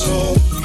soul. 0.00 0.59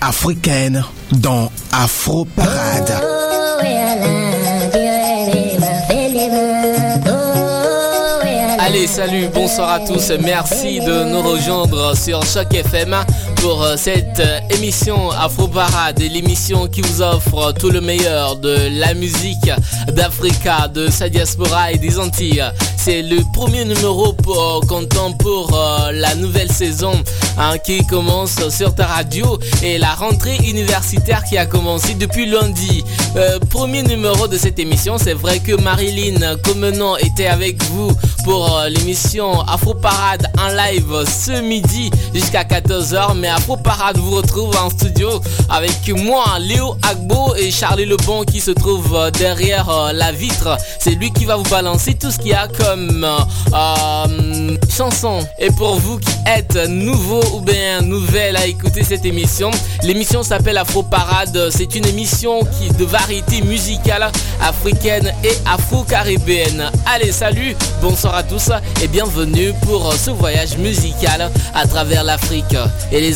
Africaine 0.00 0.84
dans 1.12 1.50
Afro 1.72 2.24
Parade. 2.24 2.92
Allez, 8.58 8.86
salut, 8.86 9.28
bonsoir 9.32 9.70
à 9.70 9.80
tous. 9.80 10.10
Merci 10.22 10.80
de 10.80 11.04
nous 11.04 11.22
rejoindre 11.22 11.96
sur 11.96 12.24
Choc 12.24 12.52
FM 12.52 12.96
pour 13.36 13.62
euh, 13.62 13.76
cette 13.76 14.20
euh, 14.20 14.40
émission 14.50 15.10
Afro 15.10 15.48
Parade, 15.48 15.98
l'émission 16.00 16.66
qui 16.66 16.80
vous 16.80 17.02
offre 17.02 17.52
tout 17.52 17.70
le 17.70 17.80
meilleur 17.80 18.36
de 18.36 18.68
la 18.78 18.94
musique 18.94 19.50
d'Africa, 19.88 20.68
de 20.68 20.88
sa 20.90 21.08
diaspora 21.08 21.72
et 21.72 21.78
des 21.78 21.98
Antilles. 21.98 22.44
C'est 22.86 23.02
le 23.02 23.20
premier 23.32 23.64
numéro 23.64 24.12
pour, 24.12 24.60
comptant 24.68 25.10
pour 25.12 25.50
euh, 25.58 25.90
la 25.90 26.14
nouvelle 26.14 26.52
saison 26.52 26.92
hein, 27.36 27.58
qui 27.58 27.84
commence 27.84 28.48
sur 28.48 28.76
ta 28.76 28.86
radio 28.86 29.40
et 29.64 29.76
la 29.76 29.92
rentrée 29.92 30.36
universitaire 30.36 31.24
qui 31.24 31.36
a 31.36 31.46
commencé 31.46 31.94
depuis 31.94 32.26
lundi. 32.26 32.84
Euh, 33.16 33.40
premier 33.40 33.82
numéro 33.82 34.28
de 34.28 34.38
cette 34.38 34.60
émission, 34.60 34.98
c'est 34.98 35.14
vrai 35.14 35.40
que 35.40 35.60
Marilyn 35.60 36.36
Comenon 36.44 36.96
était 36.98 37.26
avec 37.26 37.60
vous 37.64 37.90
pour 38.22 38.56
euh, 38.56 38.68
l'émission 38.68 39.40
Afro 39.40 39.74
Parade 39.74 40.30
en 40.38 40.48
live 40.50 41.04
ce 41.06 41.40
midi 41.40 41.90
jusqu'à 42.14 42.44
14h. 42.44 43.18
Mais 43.26 43.32
Afro 43.32 43.56
Parade 43.56 43.98
vous 43.98 44.12
retrouve 44.12 44.56
en 44.56 44.70
studio 44.70 45.20
avec 45.50 45.88
moi, 45.88 46.38
Léo 46.38 46.76
Agbo 46.88 47.34
et 47.34 47.50
Charlie 47.50 47.84
Lebon 47.84 48.22
qui 48.22 48.40
se 48.40 48.52
trouve 48.52 49.10
derrière 49.18 49.90
la 49.92 50.12
vitre. 50.12 50.56
C'est 50.78 50.92
lui 50.92 51.10
qui 51.10 51.24
va 51.24 51.34
vous 51.34 51.42
balancer 51.50 51.94
tout 51.94 52.12
ce 52.12 52.18
qu'il 52.18 52.28
y 52.28 52.34
a 52.34 52.46
comme 52.46 53.04
euh, 53.52 54.56
chanson. 54.70 55.26
Et 55.40 55.50
pour 55.50 55.74
vous 55.74 55.98
qui 55.98 56.12
êtes 56.24 56.54
nouveau 56.68 57.20
ou 57.34 57.40
bien 57.40 57.80
nouvelle 57.82 58.36
à 58.36 58.46
écouter 58.46 58.84
cette 58.84 59.04
émission, 59.04 59.50
l'émission 59.82 60.22
s'appelle 60.22 60.58
Afro 60.58 60.84
Parade. 60.84 61.48
C'est 61.50 61.74
une 61.74 61.86
émission 61.86 62.44
qui 62.44 62.68
de 62.74 62.84
variété 62.84 63.42
musicale 63.42 64.08
africaine 64.40 65.12
et 65.24 65.32
afro-caribéenne. 65.46 66.70
Allez, 66.86 67.10
salut, 67.10 67.56
bonsoir 67.82 68.14
à 68.14 68.22
tous 68.22 68.52
et 68.82 68.86
bienvenue 68.86 69.52
pour 69.62 69.92
ce 69.94 70.12
voyage 70.12 70.56
musical 70.58 71.30
à 71.54 71.66
travers 71.66 72.04
l'Afrique 72.04 72.56
et 72.92 73.00
les 73.00 73.15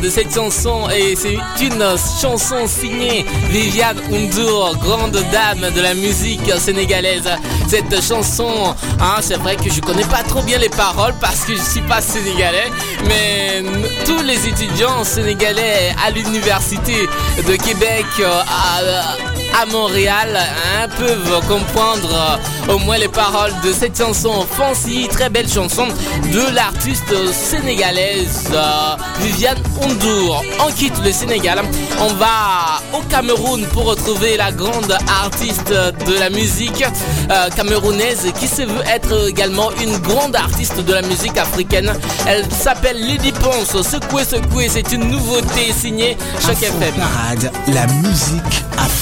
De 0.00 0.08
cette 0.08 0.32
chanson 0.32 0.88
et 0.90 1.16
c'est 1.16 1.38
une 1.60 1.84
chanson 2.20 2.68
signée 2.68 3.24
Viviane 3.50 3.98
Undur, 4.12 4.76
grande 4.80 5.18
dame 5.32 5.72
de 5.74 5.80
la 5.80 5.94
musique 5.94 6.52
sénégalaise. 6.58 7.28
Cette 7.66 8.00
chanson, 8.00 8.76
hein, 9.00 9.16
c'est 9.20 9.38
vrai 9.38 9.56
que 9.56 9.68
je 9.70 9.80
connais 9.80 10.04
pas 10.04 10.22
trop 10.22 10.42
bien 10.42 10.58
les 10.58 10.68
paroles 10.68 11.14
parce 11.20 11.44
que 11.44 11.56
je 11.56 11.62
suis 11.62 11.80
pas 11.80 12.00
sénégalais, 12.00 12.70
mais 13.06 13.64
tous 14.04 14.22
les 14.22 14.46
étudiants 14.46 15.02
sénégalais 15.02 15.92
à 16.06 16.10
l'université 16.10 17.08
de 17.44 17.56
Québec 17.56 18.06
à, 18.20 19.21
Montréal 19.70 20.36
hein, 20.36 20.88
peuvent 20.98 21.40
comprendre 21.46 22.38
au 22.68 22.78
moins 22.78 22.98
les 22.98 23.08
paroles 23.08 23.52
de 23.64 23.72
cette 23.72 23.96
chanson 23.96 24.44
Fancy, 24.56 25.06
très 25.08 25.30
belle 25.30 25.48
chanson 25.48 25.86
de 26.32 26.54
l'artiste 26.54 27.14
sénégalaise 27.32 28.50
euh, 28.52 28.96
Viviane 29.20 29.58
Undur. 29.82 30.42
On 30.60 30.70
quitte 30.72 30.98
le 31.04 31.12
Sénégal, 31.12 31.60
on 32.00 32.08
va 32.14 32.82
au 32.92 33.00
Cameroun 33.08 33.64
pour 33.72 33.84
retrouver 33.84 34.36
la 34.36 34.50
grande 34.50 34.96
artiste 35.22 35.68
de 35.70 36.18
la 36.18 36.28
musique 36.28 36.84
euh, 37.30 37.48
camerounaise 37.50 38.32
qui 38.40 38.48
se 38.48 38.62
veut 38.62 38.82
être 38.92 39.28
également 39.28 39.70
une 39.80 39.96
grande 39.98 40.34
artiste 40.34 40.80
de 40.84 40.92
la 40.92 41.02
musique 41.02 41.38
africaine. 41.38 41.92
Elle 42.26 42.44
s'appelle 42.50 42.98
Lady 43.00 43.32
Ponce. 43.32 43.80
Secouer, 43.82 44.24
secouer, 44.24 44.68
c'est 44.68 44.90
une 44.92 45.08
nouveauté 45.08 45.72
signée 45.72 46.16
Choc 46.44 46.60
FM. 46.62 46.94
Parade, 46.94 47.52
la 47.68 47.86
musique 47.86 48.51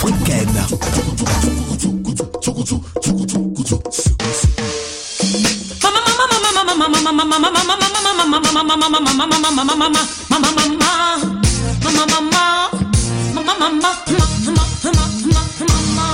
africaine. 0.03 0.49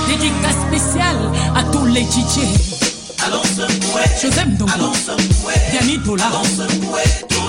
Dédicace 0.07 0.55
spéciale 0.67 1.31
à 1.55 1.63
tous 1.63 1.85
les 1.85 2.01
DJ. 2.03 2.39
Allons 3.25 3.41
Joseph 4.21 4.47
Dongo, 4.57 4.71
allons 4.73 5.97
Dola. 6.03 6.29
tout. 7.29 7.45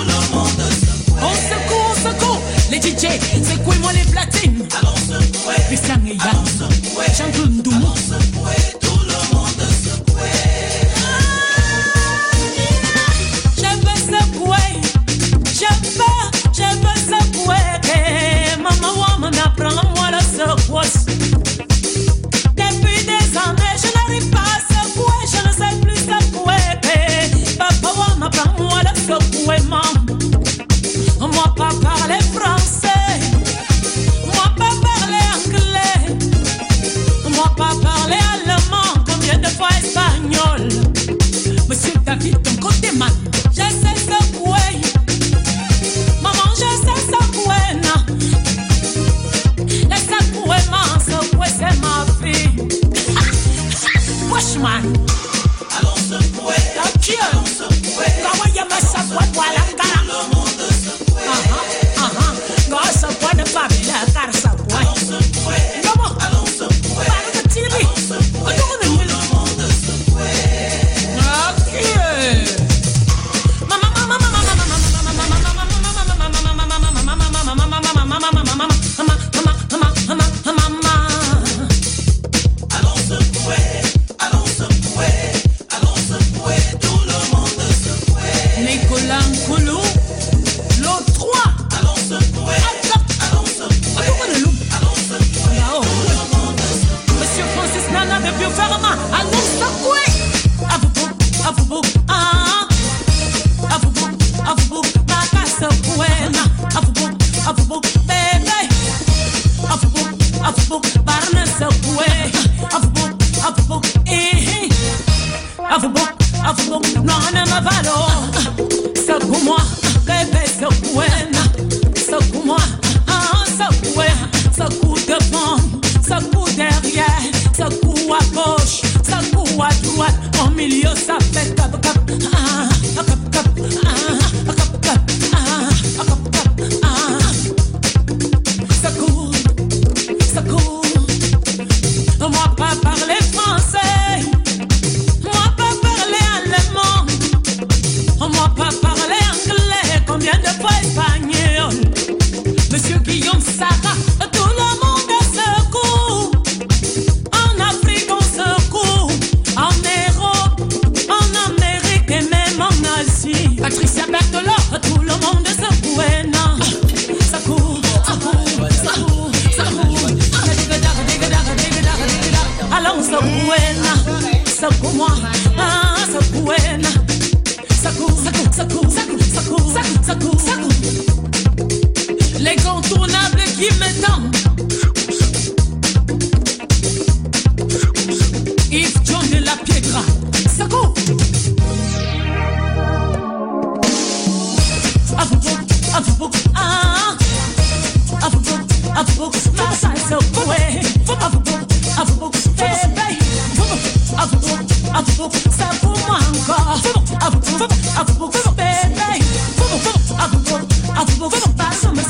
On 1.21 1.33
secoue, 1.33 2.01
on. 2.01 2.39
Les 2.71 2.77
DJ, 2.77 3.19
secouez-moi 3.43 3.91
les 3.93 4.11
platines. 4.11 4.67
Christian 5.67 5.95
et 6.05 6.15
Yann, 6.15 6.19
allons 6.31 6.45
secouer, 6.45 7.05
Jean-Claude 7.17 7.53
Ndoumou. 7.57 8.08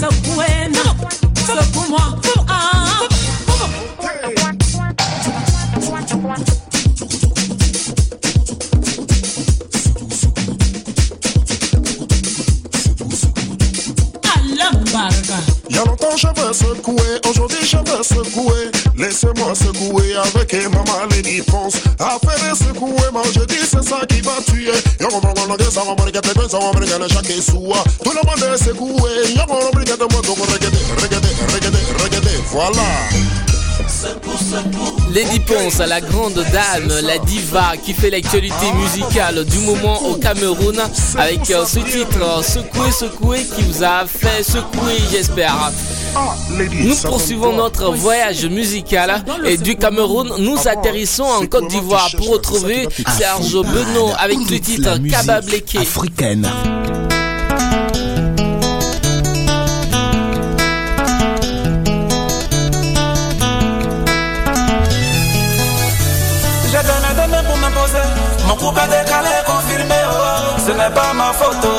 Pas 0.09 0.15
ça 0.25 0.48
Lady 21.29 21.41
pense. 21.43 21.75
Affaire 21.99 22.55
secouer, 22.55 23.11
moi 23.11 23.21
je 23.33 23.41
dis 23.45 23.55
c'est 23.61 23.83
ça 23.83 23.99
qui 24.07 24.21
va 24.21 24.31
tuer. 24.47 24.71
Yo, 24.99 25.07
on 25.13 25.19
va 25.19 25.29
regarder 25.29 25.65
ça, 25.65 25.81
on 25.85 25.95
va 25.95 26.03
regarder 26.03 26.29
ça, 26.49 26.57
on 26.59 26.71
va 26.71 26.79
regarder 26.79 27.07
chaque 27.13 27.43
soir. 27.43 27.83
Tout 28.03 28.11
le 28.11 28.27
monde 28.27 28.53
est 28.53 28.57
secoué, 28.57 29.33
yo, 29.35 29.41
on 29.47 29.53
va 29.53 29.79
regarder 29.79 30.05
moi, 30.11 30.21
on 30.27 30.33
va 30.33 30.53
regarder, 30.53 30.77
regarder, 30.97 31.27
regarder, 31.53 32.03
regarder, 32.03 32.43
voilà. 32.51 32.81
Lady 35.13 35.39
Ponce, 35.39 35.79
la 35.79 36.01
grande 36.01 36.43
dame, 36.51 36.91
la 37.03 37.17
diva 37.19 37.73
qui 37.83 37.93
fait 37.93 38.09
l'actualité 38.09 38.71
musicale 38.73 39.45
du 39.45 39.59
moment 39.59 40.01
au 40.03 40.15
Cameroun 40.15 40.79
avec 41.17 41.49
euh, 41.49 41.65
ce 41.65 41.79
titre 41.79 42.43
Secoué, 42.43 42.91
secoué 42.91 43.37
qui 43.55 43.63
vous 43.63 43.83
a 43.83 44.05
fait 44.05 44.43
secouer, 44.43 44.97
j'espère. 45.11 45.71
Nous 46.81 46.95
poursuivons 46.95 47.53
notre 47.53 47.91
voyage 47.91 48.45
musical 48.45 49.23
et 49.45 49.57
du 49.57 49.75
Cameroun, 49.75 50.31
nous 50.39 50.67
atterrissons 50.67 51.23
en 51.23 51.45
Côte 51.45 51.67
d'Ivoire 51.67 52.09
pour 52.17 52.29
retrouver 52.29 52.87
Serge 53.17 53.53
Benoît 53.53 54.15
avec 54.17 54.37
le 54.49 54.59
titre 54.59 54.97
Kababléké. 55.09 55.79
africaine. 55.79 56.47
Pour 67.47 67.57
m'imposer. 67.57 67.97
Mon 68.47 68.55
est 68.55 68.87
décalé, 68.87 69.29
confirmé. 69.45 69.95
oh. 70.11 70.59
Ce 70.65 70.71
n'est 70.71 70.93
pas 70.93 71.13
ma 71.13 71.28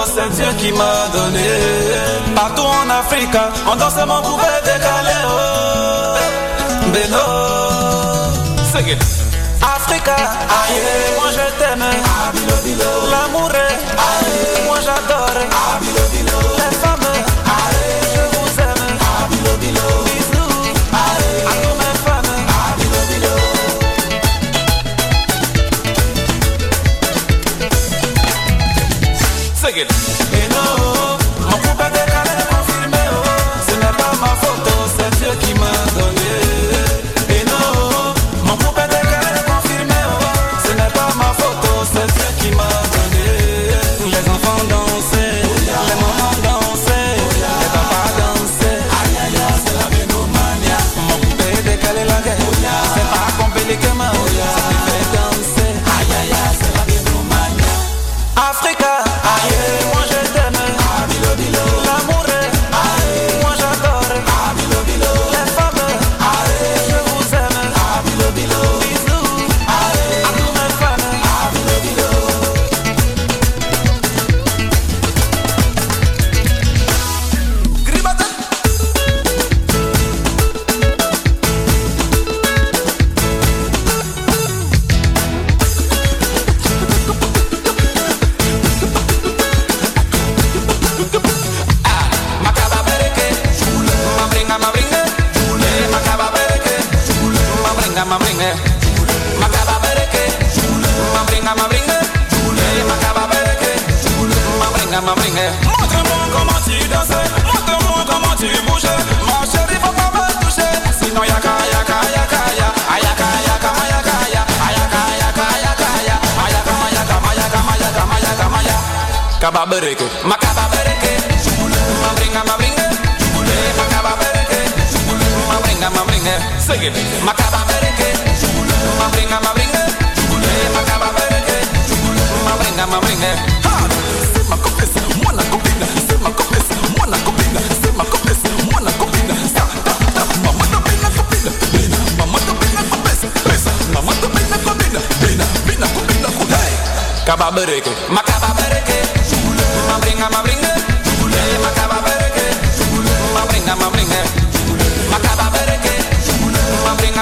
c'est 0.05 0.29
Dieu 0.31 0.47
qui 0.59 0.73
m'a 0.73 1.09
donné. 1.13 1.47
Partout 2.35 2.63
en 2.63 2.89
Afrique, 2.91 3.37
on 3.71 3.77
danse 3.77 3.95
mon 4.07 4.21
est 4.21 4.63
décalé. 4.65 5.17
Oh. 5.27 5.41
Beno, 6.93 7.27
Africa, 9.63 10.17
aïe, 10.17 10.81
moi 11.19 11.31
je 11.31 11.47
t'aime. 11.59 11.85
L'amour 13.11 13.51
moi 14.67 14.79
j'adore. 14.81 16.00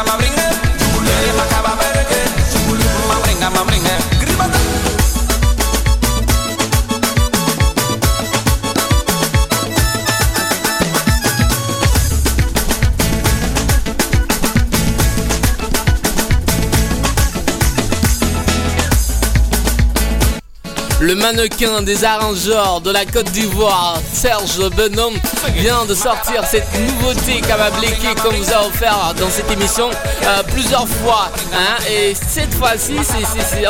Ma 0.07 0.17
bringa 0.17 0.38
Le 21.09 21.15
mannequin 21.15 21.81
des 21.81 22.05
arrangeurs 22.05 22.83
de 22.83 22.91
la 22.91 23.07
Côte 23.07 23.31
d'Ivoire, 23.31 23.99
Serge 24.13 24.59
Benhomme, 24.77 25.15
vient 25.55 25.87
de 25.87 25.95
sortir 25.95 26.45
cette 26.45 26.69
nouveauté 26.79 27.41
Kababléké 27.41 28.09
qu'on 28.23 28.31
vous 28.37 28.53
a 28.53 28.67
offert 28.67 29.15
dans 29.19 29.31
cette 29.31 29.51
émission 29.51 29.89
euh, 29.89 30.43
plusieurs 30.53 30.87
fois. 30.87 31.31
hein. 31.55 31.83
et 31.91 32.15
cette 32.15 32.53
fois-ci, 32.53 32.97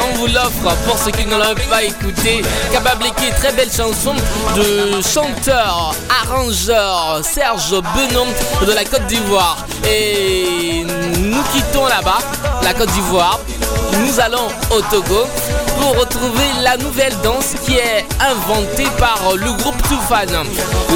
on 0.00 0.16
vous 0.16 0.26
l'offre 0.26 0.74
pour 0.84 0.98
ceux 0.98 1.12
qui 1.12 1.26
ne 1.26 1.36
l'ont 1.36 1.54
pas 1.70 1.84
écouté. 1.84 2.42
Kababléké, 2.72 3.30
très 3.36 3.52
belle 3.52 3.70
chanson 3.70 4.14
de 4.56 5.00
chanteur, 5.00 5.94
arrangeur 6.24 7.20
Serge 7.22 7.70
Benhomme 7.70 8.32
de 8.66 8.72
la 8.72 8.84
Côte 8.84 9.06
d'Ivoire. 9.06 9.64
Et 9.88 10.84
nous 11.20 11.42
quittons 11.52 11.86
là-bas, 11.86 12.18
la 12.64 12.74
Côte 12.74 12.90
d'Ivoire. 12.90 13.38
Nous 14.04 14.18
allons 14.18 14.48
au 14.72 14.80
Togo 14.90 15.24
pour 15.80 15.96
retrouver 15.98 16.44
la 16.62 16.76
nouvelle 16.76 17.14
danse 17.22 17.54
qui 17.64 17.76
est 17.76 18.04
inventée 18.20 18.88
par 18.98 19.20
le 19.34 19.52
groupe 19.62 19.80
Toufan. 19.88 20.26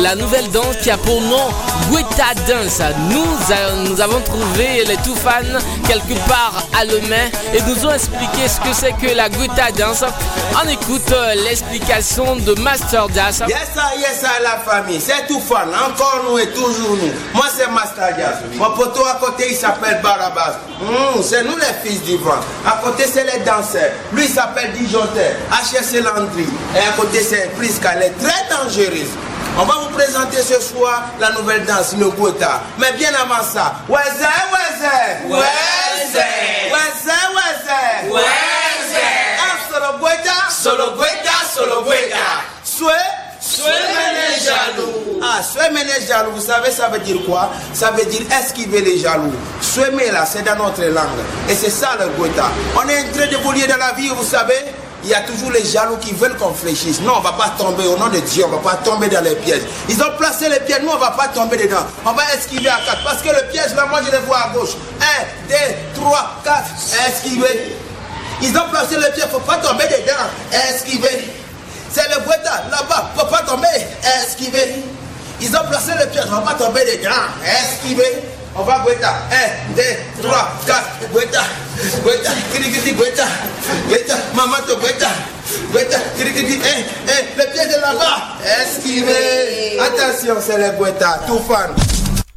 La 0.02 0.14
nouvelle 0.14 0.50
danse 0.50 0.76
qui 0.82 0.90
a 0.90 0.96
pour 0.98 1.20
nom 1.22 1.48
Guetta 1.90 2.34
Dance. 2.48 2.80
Nous, 3.10 3.54
a- 3.54 3.74
nous 3.88 4.00
avons 4.00 4.20
trouvé 4.20 4.84
les 4.86 4.96
Toufan 4.98 5.58
quelque 5.86 6.14
part 6.28 6.54
à 6.78 6.84
Lomé 6.84 7.30
et 7.54 7.62
nous 7.62 7.86
ont 7.86 7.92
expliqué 7.92 8.48
ce 8.48 8.60
que 8.60 8.74
c'est 8.74 8.92
que 8.92 9.14
la 9.14 9.28
Guetta 9.28 9.70
Dance. 9.76 10.04
On 10.64 10.68
écoute 10.68 11.10
euh, 11.12 11.34
l'explication 11.48 12.36
de 12.36 12.54
Master 12.60 13.08
Das. 13.08 13.38
Yes, 13.48 13.58
sir, 13.74 13.82
yes, 13.98 14.20
sir, 14.20 14.30
la 14.42 14.58
famille. 14.70 15.00
C'est 15.00 15.26
tout 15.26 15.40
fan. 15.40 15.68
Encore 15.68 16.22
nous 16.28 16.38
et 16.38 16.48
toujours 16.50 16.96
nous. 16.96 17.12
Moi, 17.34 17.46
c'est 17.56 17.68
Master 17.70 18.08
Jazz. 18.18 18.36
Mon 18.54 18.70
poteau 18.72 19.04
à 19.06 19.14
côté, 19.14 19.46
il 19.50 19.56
s'appelle 19.56 20.00
Barabas. 20.02 20.56
Hum, 20.80 21.22
c'est 21.22 21.44
nous 21.44 21.56
les 21.56 21.88
fils 21.88 22.02
d'Ivan. 22.02 22.34
À 22.66 22.80
côté, 22.82 23.04
c'est 23.12 23.24
les 23.24 23.40
danseurs. 23.44 23.90
Lui, 24.12 24.24
il 24.24 24.30
s'appelle 24.30 24.71
Dijontais. 24.76 25.36
HSC 25.50 26.00
Landry. 26.02 26.46
Et 26.74 26.78
à 26.78 26.92
côté, 26.96 27.22
c'est 27.22 27.50
Prisca. 27.56 27.92
Elle 27.94 28.02
est 28.04 28.18
très 28.18 28.48
dangereuse. 28.50 29.10
On 29.58 29.64
va 29.64 29.74
vous 29.74 29.90
présenter 29.94 30.38
ce 30.38 30.60
soir 30.60 31.02
la 31.20 31.30
nouvelle 31.32 31.64
danse, 31.66 31.94
le. 31.98 32.10
Mais 32.78 32.92
bien 32.92 33.10
avant 33.14 33.44
ça, 33.44 33.74
Wazé, 33.86 34.08
Wazé, 34.50 35.28
Wazé. 35.28 36.24
Wazé, 36.72 37.18
Wazé, 37.34 38.10
Wazé. 38.10 38.22
Solo 39.70 39.98
Solo 40.48 40.96
Guetta, 40.96 41.32
solo 41.54 41.82
Guetta. 41.82 42.16
Souhait, 42.64 42.92
Jaloux. 43.58 45.20
Ah, 45.22 45.40
semer 45.42 45.84
les 45.84 46.06
jaloux, 46.06 46.32
vous 46.34 46.40
savez, 46.44 46.70
ça 46.70 46.88
veut 46.88 46.98
dire 46.98 47.18
quoi? 47.26 47.50
Ça 47.72 47.90
veut 47.92 48.04
dire 48.06 48.22
esquiver 48.40 48.80
les 48.80 48.98
jaloux. 48.98 49.32
Semer 49.60 50.10
là, 50.10 50.26
c'est 50.26 50.42
dans 50.42 50.56
notre 50.56 50.82
langue. 50.82 51.06
Et 51.48 51.54
c'est 51.54 51.70
ça 51.70 51.90
le 52.00 52.08
Gota. 52.18 52.46
On 52.76 52.88
est 52.88 53.00
en 53.00 53.12
train 53.16 53.26
d'évoluer 53.26 53.66
dans 53.66 53.76
la 53.76 53.92
vie, 53.92 54.08
vous 54.08 54.24
savez. 54.24 54.64
Il 55.04 55.10
y 55.10 55.14
a 55.14 55.20
toujours 55.20 55.50
les 55.50 55.64
jaloux 55.64 55.96
qui 55.96 56.12
veulent 56.12 56.36
qu'on 56.36 56.54
fléchisse. 56.54 57.00
Non, 57.00 57.14
on 57.16 57.18
ne 57.18 57.24
va 57.24 57.32
pas 57.32 57.52
tomber 57.58 57.86
au 57.86 57.96
nom 57.96 58.08
de 58.08 58.20
Dieu, 58.20 58.44
on 58.44 58.48
ne 58.48 58.54
va 58.54 58.70
pas 58.70 58.76
tomber 58.76 59.08
dans 59.08 59.22
les 59.22 59.34
pièges. 59.34 59.62
Ils 59.88 60.00
ont 60.00 60.16
placé 60.16 60.48
les 60.48 60.60
pièges, 60.60 60.82
nous 60.82 60.90
on 60.90 60.94
ne 60.94 61.00
va 61.00 61.10
pas 61.10 61.28
tomber 61.28 61.56
dedans. 61.56 61.84
On 62.06 62.12
va 62.12 62.22
esquiver 62.34 62.68
à 62.68 62.78
quatre. 62.86 63.02
Parce 63.04 63.20
que 63.20 63.28
le 63.28 63.48
piège 63.50 63.74
là, 63.74 63.86
moi 63.86 64.00
je 64.06 64.12
le 64.12 64.18
vois 64.18 64.38
à 64.38 64.48
gauche. 64.50 64.70
Un, 65.00 65.24
deux, 65.48 65.74
trois, 66.00 66.36
quatre. 66.44 66.70
Esquiver. 67.08 67.76
Ils 68.42 68.56
ont 68.56 68.68
placé 68.70 68.94
le 68.96 69.02
piège, 69.12 69.24
il 69.24 69.24
ne 69.24 69.30
faut 69.30 69.40
pas 69.40 69.56
tomber 69.56 69.84
dedans. 69.84 70.62
Esquiver. 70.68 71.28
C'est 71.92 72.08
le 72.08 72.20
Gota 72.24 72.64
là-bas, 72.70 73.10
faut 73.16 73.26
pas 73.26 73.42
tomber. 73.42 73.66
Esquiver. 74.02 74.82
Ils 75.40 75.54
ont 75.56 75.64
placé 75.68 75.92
le 75.98 76.06
piège, 76.06 76.24
on 76.28 76.40
va 76.40 76.52
pas 76.52 76.54
tomber 76.54 76.84
dedans. 76.84 77.10
Esquiver. 77.44 78.22
On 78.54 78.62
va 78.64 78.80
Gweta. 78.84 79.14
1, 79.30 79.74
2, 79.74 79.82
3, 80.22 80.52
4. 80.66 80.82
Gweta. 81.10 81.42
Gweta. 82.02 82.30
Kirikiti. 82.52 82.94
Maman 84.34 84.58
te. 84.66 84.74
Kirikiti. 86.16 86.60
Eh, 86.62 86.84
eh. 87.08 87.38
Le 87.38 87.44
piège 87.52 87.72
est 87.76 87.80
là-bas. 87.80 88.36
Esquiver. 88.62 89.80
Attention, 89.80 90.36
c'est 90.46 90.58
le 90.58 90.72
Gweta. 90.76 91.20
Tout 91.26 91.40
fan. 91.48 91.74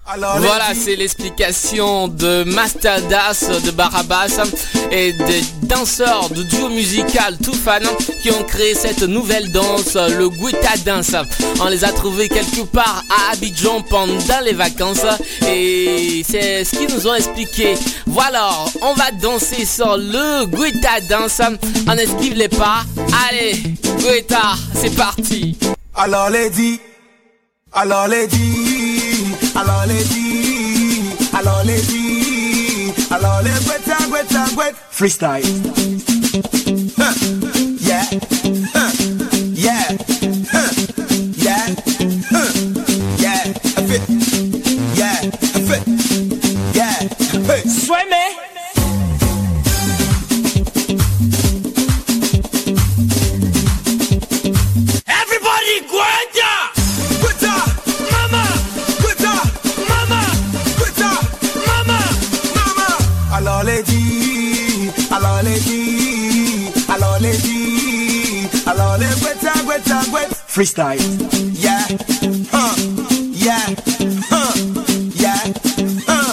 Voilà, 0.08 0.74
c'est 0.76 0.96
l'explication 0.96 2.08
de 2.08 2.44
Master 2.44 3.02
Das 3.10 3.50
de 3.66 3.72
Barabas 3.72 4.40
et 4.92 5.14
des 5.14 5.44
danseurs 5.64 6.30
de 6.30 6.44
duo 6.44 6.70
musical 6.70 7.36
tout 7.44 7.56
fan 7.56 7.84
qui 8.22 8.30
ont 8.30 8.44
créé 8.44 8.76
cette 8.76 9.02
nouvelle 9.02 9.52
danse, 9.52 9.96
le 9.96 10.30
Guita 10.30 10.78
Dance. 10.86 11.16
On 11.60 11.68
les 11.70 11.84
a 11.84 11.92
trouvés 11.92 12.30
quelque 12.30 12.62
part 12.62 13.04
à 13.10 13.34
Abidjan 13.34 13.82
pendant 13.82 14.42
les 14.44 14.54
vacances 14.54 15.06
et 15.48 16.24
c'est 16.30 16.64
ce 16.64 16.78
qu'ils 16.78 16.94
nous 16.94 17.08
ont 17.08 17.16
expliqué. 17.16 17.74
Voilà, 18.06 18.52
on 18.84 18.94
va 18.94 19.10
danser 19.12 19.66
sur 19.66 19.98
le 19.98 20.46
Guita 20.46 21.02
Dance. 21.10 21.42
On 21.88 21.94
esquive 21.94 22.36
les 22.36 22.50
pas. 22.50 22.84
Allez, 23.28 23.56
Guita, 23.98 24.54
c'est 24.76 24.96
parti. 24.96 25.58
Alors 25.96 26.30
les 26.30 26.52
dit, 26.52 26.80
alors 27.74 28.08
les 28.08 28.28
dit, 28.28 28.65
alors 29.66 29.86
les 29.88 30.04
dit, 30.04 31.02
alors 31.34 31.64
les 31.66 31.82
dit, 31.82 32.94
alors 33.10 33.42
les 33.42 33.52
gweta 33.66 33.98
gweta 34.08 34.46
gwet 34.54 34.76
freestyle. 34.92 35.44
Huh. 36.98 37.14
Yeah, 37.82 38.06
huh. 38.74 38.92
yeah, 39.54 39.88
huh. 40.52 40.72
yeah, 41.38 41.66
huh. 42.32 42.52
yeah, 43.18 43.44
a 43.78 43.82
fit, 43.88 44.04
yeah, 44.96 45.20
a 45.24 45.60
fit, 45.60 45.84
yeah, 46.76 47.00
hey. 47.48 47.62
Sueme. 47.68 48.55
Freestyle. 70.56 70.98
Yeah, 71.52 71.86
huh, 72.50 72.76
yeah, 73.34 73.76
huh, 74.32 74.54
yeah, 75.14 75.44
huh, 76.08 76.32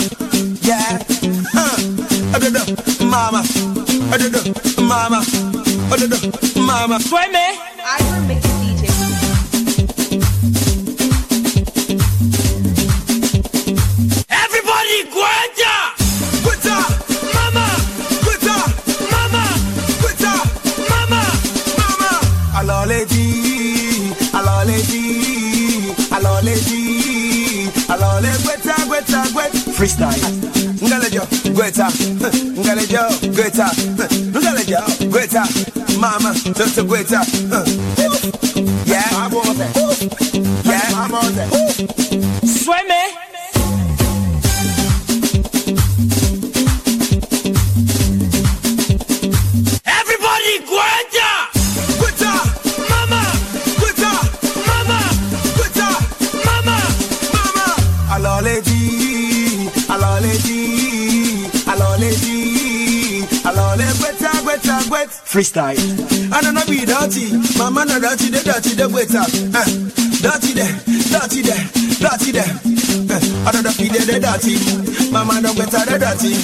yeah, 0.62 1.02
huh. 1.50 1.76
Adodo, 2.30 2.62
mama, 3.10 3.42
adodo, 4.14 4.40
mama, 4.86 5.24
adodo, 5.90 6.18
mama. 6.64 7.00
Sueme. 7.00 7.58
I 7.84 8.41
freestyle. 29.82 30.22
Ngalejo, 30.82 31.22
gweta, 31.54 31.88
ngalejo, 32.60 33.00
gweta, 33.34 33.70
ngalejo, 34.40 34.78
gweta, 35.10 35.44
mama, 35.98 36.34
toto 36.54 36.84
gweta. 36.84 37.20
Yeah, 38.84 39.02
yeah, 40.64 41.08
Sueme. 42.44 43.01
Freestyle. 65.32 65.80
I 66.30 66.42
don't 66.42 66.52
know 66.52 66.64
be 66.66 66.84
dirty, 66.84 67.32
mama 67.56 67.86
no 67.86 67.98
dirty, 67.98 68.28
the 68.28 68.44
dirty 68.44 68.76
the 68.76 68.84
gweta. 68.84 69.24
Uh, 69.56 69.64
dirty 70.20 70.52
there, 70.52 70.76
dirty 71.08 71.40
there, 71.40 71.64
dirty 71.96 72.32
there. 72.36 72.52
Uh, 73.08 73.48
I 73.48 73.52
don't 73.52 73.64
know 73.64 73.72
feel 73.72 73.92
the 73.92 74.20
dirty, 74.20 74.60
mama 75.10 75.40
no 75.40 75.54
gweta 75.54 75.88
the 75.88 75.96
dirty. 75.96 76.36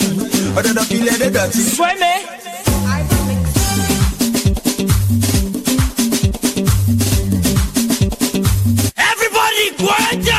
I 0.57 0.63
don't 0.63 0.75
know 0.75 0.83
feel 0.85 1.05
the 1.05 1.31
dirty. 1.31 1.61
Sueme. 1.61 2.49
I 10.01 10.38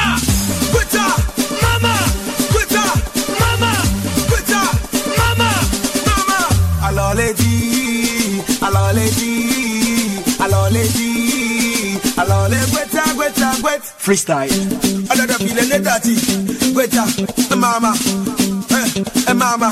alors 10.80 10.88
les 10.88 10.88
dit, 10.90 11.98
alors 12.18 12.48
les 12.50 12.72
gweta 12.72 13.04
gweta 13.16 13.52
gwet 13.62 13.82
freestyle. 13.98 14.52
Another 15.12 15.34
feeling 15.36 15.70
the 15.70 15.80
dirty, 15.80 16.16
gweta, 16.74 17.06
eh, 17.52 17.56
mama, 17.56 17.94
eh, 18.72 19.04
eh, 19.28 19.34
mama, 19.34 19.72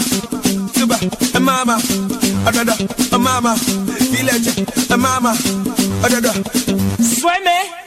tuba, 0.74 0.98
eh, 1.34 1.40
mama, 1.40 1.78
another, 2.46 2.76
eh, 3.12 3.18
mama, 3.18 3.56
village, 4.12 4.50
eh, 4.90 4.96
mama, 4.98 5.34
another. 6.04 6.34
Sueme. 7.02 7.87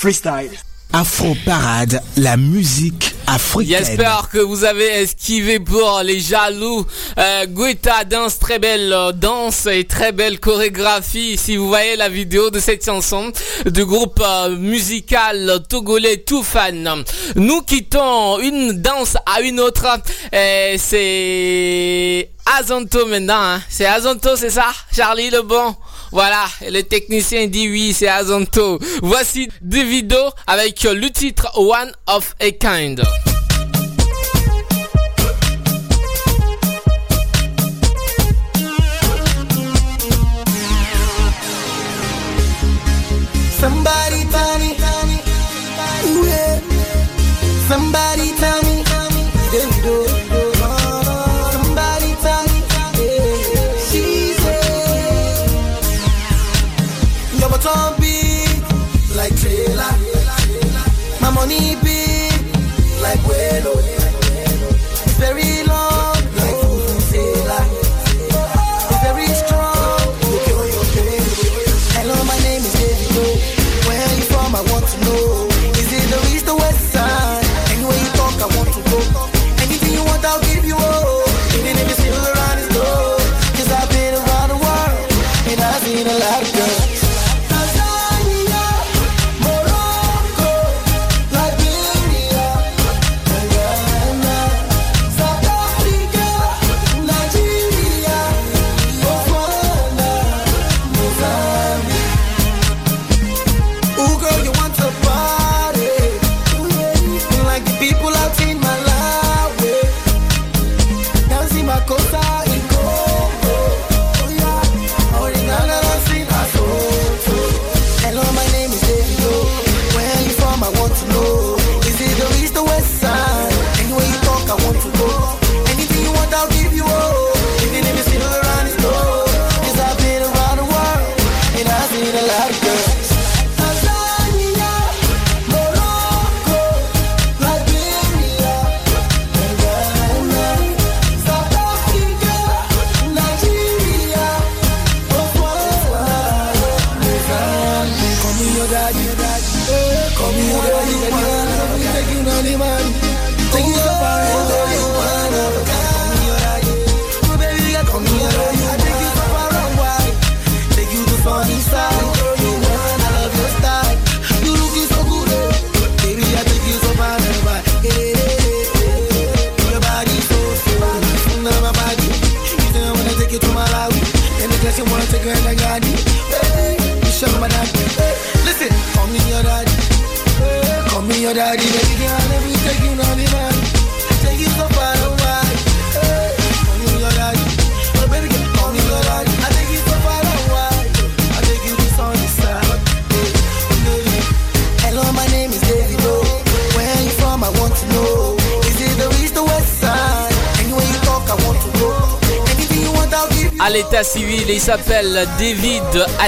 Freestyle. 0.00 0.56
Afro 0.94 1.36
Parade, 1.44 2.00
la 2.16 2.38
musique 2.38 3.14
africaine. 3.26 3.84
J'espère 3.84 4.30
que 4.30 4.38
vous 4.38 4.64
avez 4.64 5.02
esquivé 5.02 5.60
pour 5.60 6.00
les 6.02 6.20
jaloux. 6.20 6.86
Euh, 7.18 7.44
Guetta 7.44 8.04
danse 8.04 8.38
très 8.38 8.58
belle 8.58 8.92
euh, 8.94 9.12
danse 9.12 9.66
et 9.66 9.84
très 9.84 10.12
belle 10.12 10.40
chorégraphie. 10.40 11.36
Si 11.36 11.56
vous 11.58 11.68
voyez 11.68 11.96
la 11.96 12.08
vidéo 12.08 12.48
de 12.48 12.60
cette 12.60 12.82
chanson 12.82 13.30
du 13.66 13.84
groupe 13.84 14.22
euh, 14.24 14.56
musical 14.56 15.62
togolais 15.68 16.16
tout 16.16 16.42
fan. 16.42 17.04
Nous 17.36 17.60
quittons 17.60 18.40
une 18.40 18.80
danse 18.80 19.18
à 19.26 19.42
une 19.42 19.60
autre. 19.60 19.86
Et 20.32 20.76
c'est 20.78 22.30
Azonto 22.58 23.06
maintenant, 23.06 23.42
hein. 23.42 23.62
c'est 23.68 23.86
Azonto, 23.86 24.36
c'est 24.36 24.50
ça? 24.50 24.66
Charlie 24.92 25.30
le 25.30 25.42
bon 25.42 25.74
voilà, 26.12 26.44
le 26.68 26.82
technicien 26.82 27.46
dit 27.46 27.68
oui, 27.68 27.92
c'est 27.92 28.08
Azonto. 28.08 28.80
Voici 29.00 29.48
deux 29.60 29.84
vidéos 29.84 30.30
avec 30.46 30.82
le 30.82 31.08
titre 31.10 31.56
One 31.56 31.92
of 32.08 32.34
a 32.40 32.50
Kind. 32.50 33.00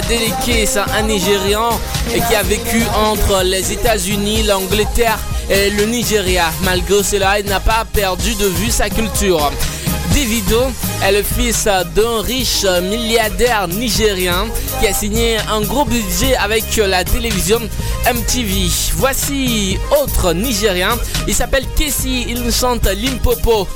Adeleke, 0.05 0.67
c'est 0.67 0.79
un 0.79 1.03
Nigérian 1.03 1.71
qui 2.09 2.35
a 2.35 2.43
vécu 2.43 2.83
entre 2.95 3.43
les 3.45 3.73
États-Unis, 3.73 4.43
l'Angleterre 4.43 5.19
et 5.51 5.71
le 5.71 5.85
Nigeria. 5.85 6.51
Malgré 6.63 7.03
cela, 7.03 7.39
il 7.39 7.47
n'a 7.47 7.61
pas 7.61 7.85
perdu 7.93 8.35
de 8.35 8.47
vue 8.47 8.71
sa 8.71 8.89
culture. 8.91 9.51
Davido 10.15 10.61
est 11.05 11.13
le 11.13 11.23
fils 11.23 11.65
d'un 11.65 12.21
riche 12.23 12.65
milliardaire 12.83 13.67
nigérien 13.69 14.47
qui 14.81 14.87
a 14.87 14.93
signé 14.93 15.39
un 15.51 15.63
gros 15.63 15.85
budget 15.85 16.37
avec 16.37 16.77
la 16.77 17.05
télévision 17.05 17.61
MTV. 18.13 18.69
Voici 18.97 19.79
autre 20.03 20.33
Nigérien, 20.35 20.99
il 21.27 21.35
s'appelle 21.35 21.65
Kessi, 21.77 22.27
il 22.29 22.43
nous 22.43 22.53
chante 22.53 22.87
Limpopo. 22.87 23.67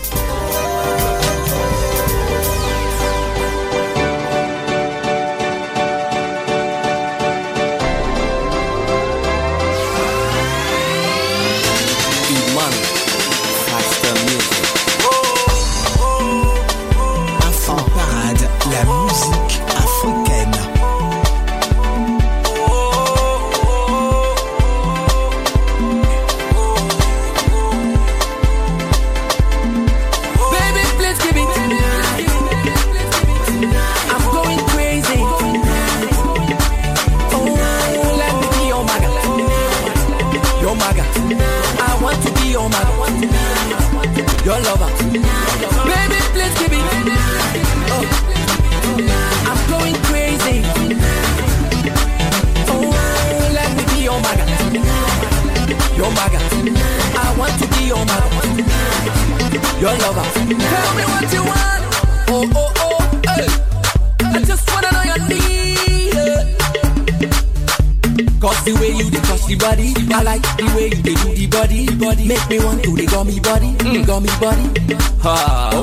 got 74.06 74.22
me 74.22 74.28
buddy. 74.40 75.75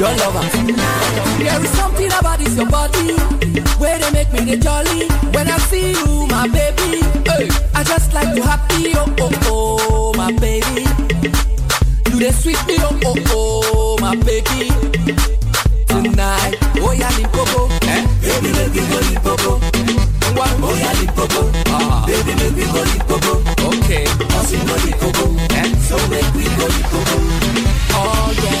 Your 0.00 0.12
lover. 0.16 0.40
There 1.38 1.60
is 1.62 1.70
something 1.76 2.10
about 2.18 2.38
this 2.38 2.56
your 2.56 2.66
body 2.66 3.12
where 3.78 3.98
they 3.98 4.10
make 4.12 4.32
me 4.32 4.44
get 4.46 4.60
jolly. 4.62 5.06
When 5.32 5.46
I 5.48 5.58
see 5.68 5.92
you, 5.92 6.26
my 6.28 6.48
baby, 6.48 7.00
hey, 7.28 7.48
I 7.74 7.84
just 7.84 8.12
like 8.14 8.34
to 8.34 8.42
happy. 8.42 8.92
Oh 8.96 9.14
oh 9.20 9.78
oh, 9.90 10.14
my 10.16 10.32
baby. 10.32 10.88
You 12.08 12.16
the 12.18 12.32
sweet 12.32 12.60
me, 12.66 12.76
oh 12.80 12.98
oh 13.04 13.62
oh, 13.74 13.98
my 14.00 14.16
baby. 14.16 14.70
Tonight, 15.86 16.56
oh 16.80 16.92
yeah, 16.96 17.10
limpopo, 17.18 17.68
eh? 17.84 18.06
Baby, 18.22 18.52
make 18.56 18.72
me 18.72 18.82
go 18.88 18.98
limpopo. 19.04 19.60
Oh 20.62 20.76
yeah, 20.80 20.92
limpopo. 21.00 21.50
Ah. 21.68 22.04
Baby, 22.06 22.34
make 22.40 22.56
me 22.56 22.64
go 22.72 22.80
limpopo. 22.80 23.32
Okay. 23.76 24.04
Cause 24.32 24.52
you 24.52 24.64
know 24.64 24.76
limpopo, 24.80 25.36
eh? 25.52 25.68
So 25.84 25.96
make 26.08 26.32
me 26.34 26.44
go 26.56 26.66
limpopo. 26.72 27.16
Oh 27.92 28.32
yeah, 28.40 28.60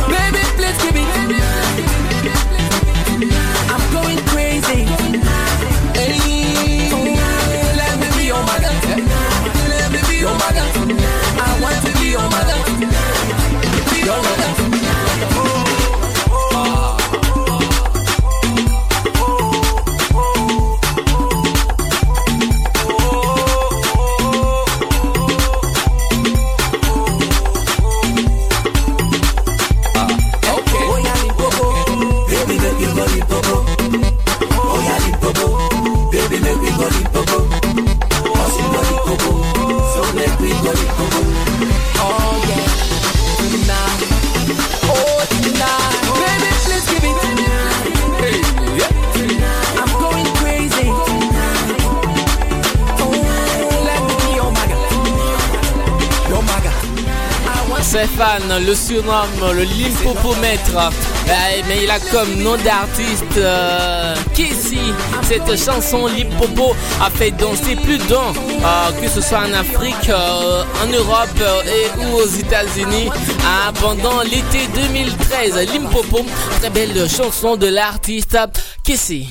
le 58.67 58.75
surnomme 58.75 59.53
le 59.53 59.63
Limpopomètre, 59.63 60.91
Euh, 61.27 61.61
mais 61.67 61.83
il 61.83 61.89
a 61.91 61.99
comme 62.11 62.35
nom 62.43 62.57
d'artiste 62.57 63.37
euh, 63.37 64.15
Kessie. 64.35 64.91
Cette 65.23 65.57
chanson 65.57 66.07
Limpopo 66.07 66.75
a 67.01 67.09
fait 67.09 67.31
danser 67.31 67.75
plus 67.75 67.97
d'un, 67.99 68.33
euh, 68.33 68.91
que 69.01 69.07
ce 69.07 69.21
soit 69.21 69.39
en 69.39 69.53
Afrique, 69.53 70.09
euh, 70.09 70.63
en 70.83 70.87
Europe 70.91 71.29
euh, 71.39 71.61
et 71.63 72.05
ou 72.05 72.15
aux 72.17 72.27
États-Unis 72.27 73.09
hein, 73.45 73.71
pendant 73.79 74.21
l'été 74.23 74.67
2013. 74.75 75.55
Limpopo, 75.73 76.25
très 76.59 76.69
belle 76.69 77.09
chanson 77.09 77.55
de 77.55 77.67
l'artiste 77.67 78.37
Kessie. 78.83 79.29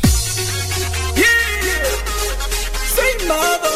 Say 2.95 3.27
mother. 3.27 3.70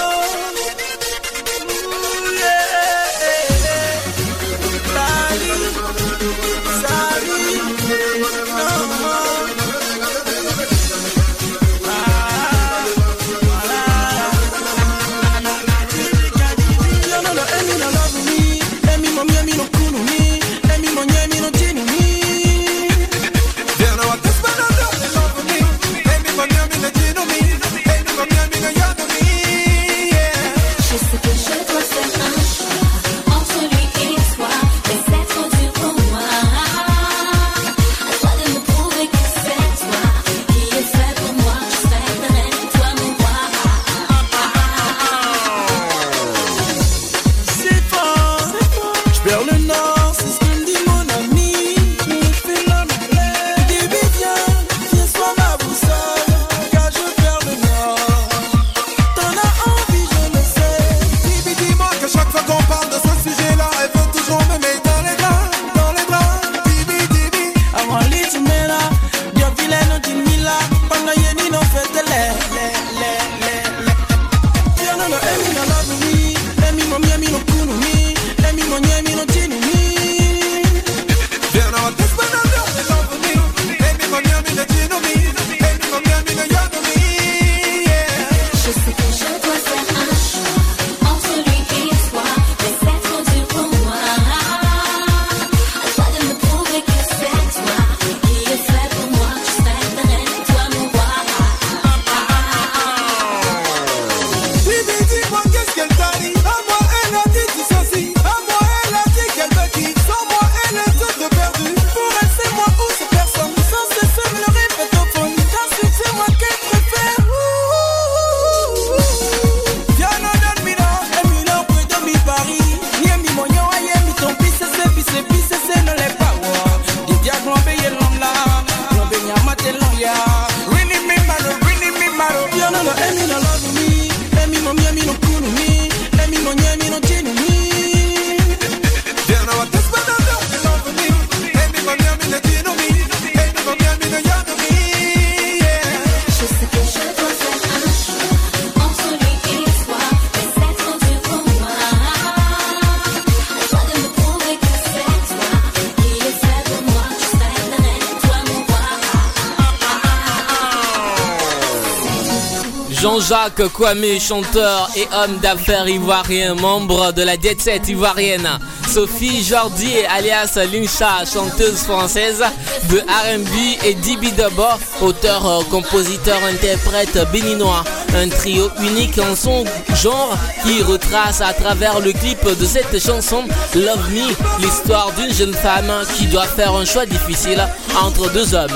Jean-Jacques 163.34 163.72
Kwame, 163.72 164.20
chanteur 164.20 164.88
et 164.94 165.08
homme 165.12 165.38
d'affaires 165.38 165.88
ivoirien, 165.88 166.54
membre 166.54 167.12
de 167.12 167.22
la 167.22 167.34
Jet 167.34 167.60
Set 167.60 167.88
ivoirienne. 167.88 168.48
Sophie 168.88 169.42
Jordi, 169.42 169.90
alias 170.08 170.56
Lincha, 170.72 171.24
chanteuse 171.24 171.78
française 171.78 172.44
de 172.90 172.98
R&B 172.98 173.84
et 173.86 173.94
Dibi 173.94 174.30
Dabo, 174.32 174.62
auteur, 175.02 175.64
compositeur, 175.68 176.38
interprète 176.44 177.18
béninois. 177.32 177.82
Un 178.16 178.28
trio 178.28 178.70
unique 178.80 179.18
en 179.18 179.34
son 179.34 179.64
genre 180.00 180.38
qui 180.62 180.80
retrace 180.82 181.40
à 181.40 181.52
travers 181.52 181.98
le 181.98 182.12
clip 182.12 182.38
de 182.46 182.64
cette 182.64 183.04
chanson 183.04 183.42
Love 183.74 184.10
Me 184.12 184.62
l'histoire 184.64 185.10
d'une 185.18 185.34
jeune 185.34 185.54
femme 185.54 185.90
qui 186.16 186.26
doit 186.26 186.46
faire 186.46 186.72
un 186.74 186.84
choix 186.84 187.06
difficile 187.06 187.66
entre 188.02 188.30
deux 188.32 188.54
hommes. 188.54 188.70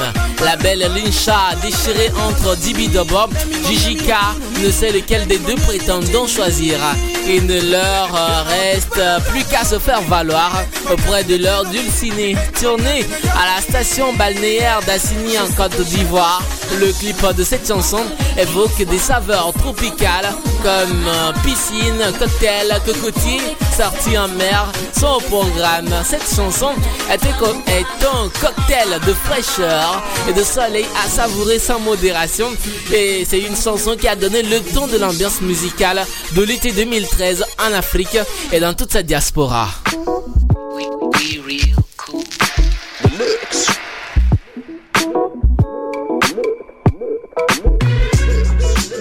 La 0.44 0.57
belle 0.57 0.90
Lincha 0.94 1.54
déchirée 1.62 2.11
entre 2.28 2.57
Dibi 2.57 2.88
Bob, 2.88 3.31
Gigi 3.66 3.96
K 3.96 4.12
ne 4.62 4.70
sait 4.70 4.92
lequel 4.92 5.26
des 5.26 5.38
deux 5.38 5.57
prétendants 5.57 6.26
choisir. 6.26 6.78
Il 7.31 7.45
ne 7.45 7.61
leur 7.61 8.11
reste 8.47 9.01
plus 9.29 9.45
qu'à 9.45 9.62
se 9.62 9.79
faire 9.79 10.01
valoir 10.03 10.64
auprès 10.91 11.25
de 11.25 11.37
leur 11.37 11.67
dulciné. 11.67 12.35
Tourné 12.59 13.05
à 13.35 13.57
la 13.57 13.61
station 13.61 14.14
balnéaire 14.14 14.81
d'Assigny 14.87 15.38
en 15.38 15.47
Côte 15.55 15.79
d'Ivoire, 15.83 16.43
le 16.81 16.91
clip 16.93 17.23
de 17.37 17.45
cette 17.45 17.69
chanson 17.69 18.01
évoque 18.38 18.83
des 18.83 18.99
saveurs 18.99 19.53
tropicales 19.53 20.33
comme 20.62 21.07
euh, 21.07 21.33
piscine, 21.45 22.03
cocktail, 22.19 22.81
cocotier, 22.87 23.41
sortie 23.77 24.17
en 24.17 24.29
mer 24.29 24.73
sont 24.99 25.19
programme. 25.29 25.88
Cette 26.05 26.29
chanson 26.35 26.71
est 27.11 27.25
un 27.25 28.29
cocktail 28.41 29.01
de 29.07 29.12
fraîcheur 29.12 30.03
et 30.29 30.33
de 30.33 30.43
soleil 30.43 30.87
à 31.05 31.09
savourer 31.09 31.59
sans 31.59 31.79
modération. 31.79 32.49
Et 32.93 33.25
c'est 33.29 33.41
une 33.41 33.57
chanson 33.57 33.97
qui 33.97 34.09
a 34.09 34.17
donné 34.17 34.43
le 34.43 34.61
ton 34.61 34.87
de 34.87 34.99
l'ambiance 34.99 35.41
musicale 35.41 36.05
de 36.33 36.43
l'été 36.43 36.73
2013 36.73 37.17
en 37.20 37.72
Afrique 37.72 38.16
et 38.52 38.61
dans 38.61 38.74
toute 38.74 38.92
sa 38.92 39.02
diaspora. 39.02 39.68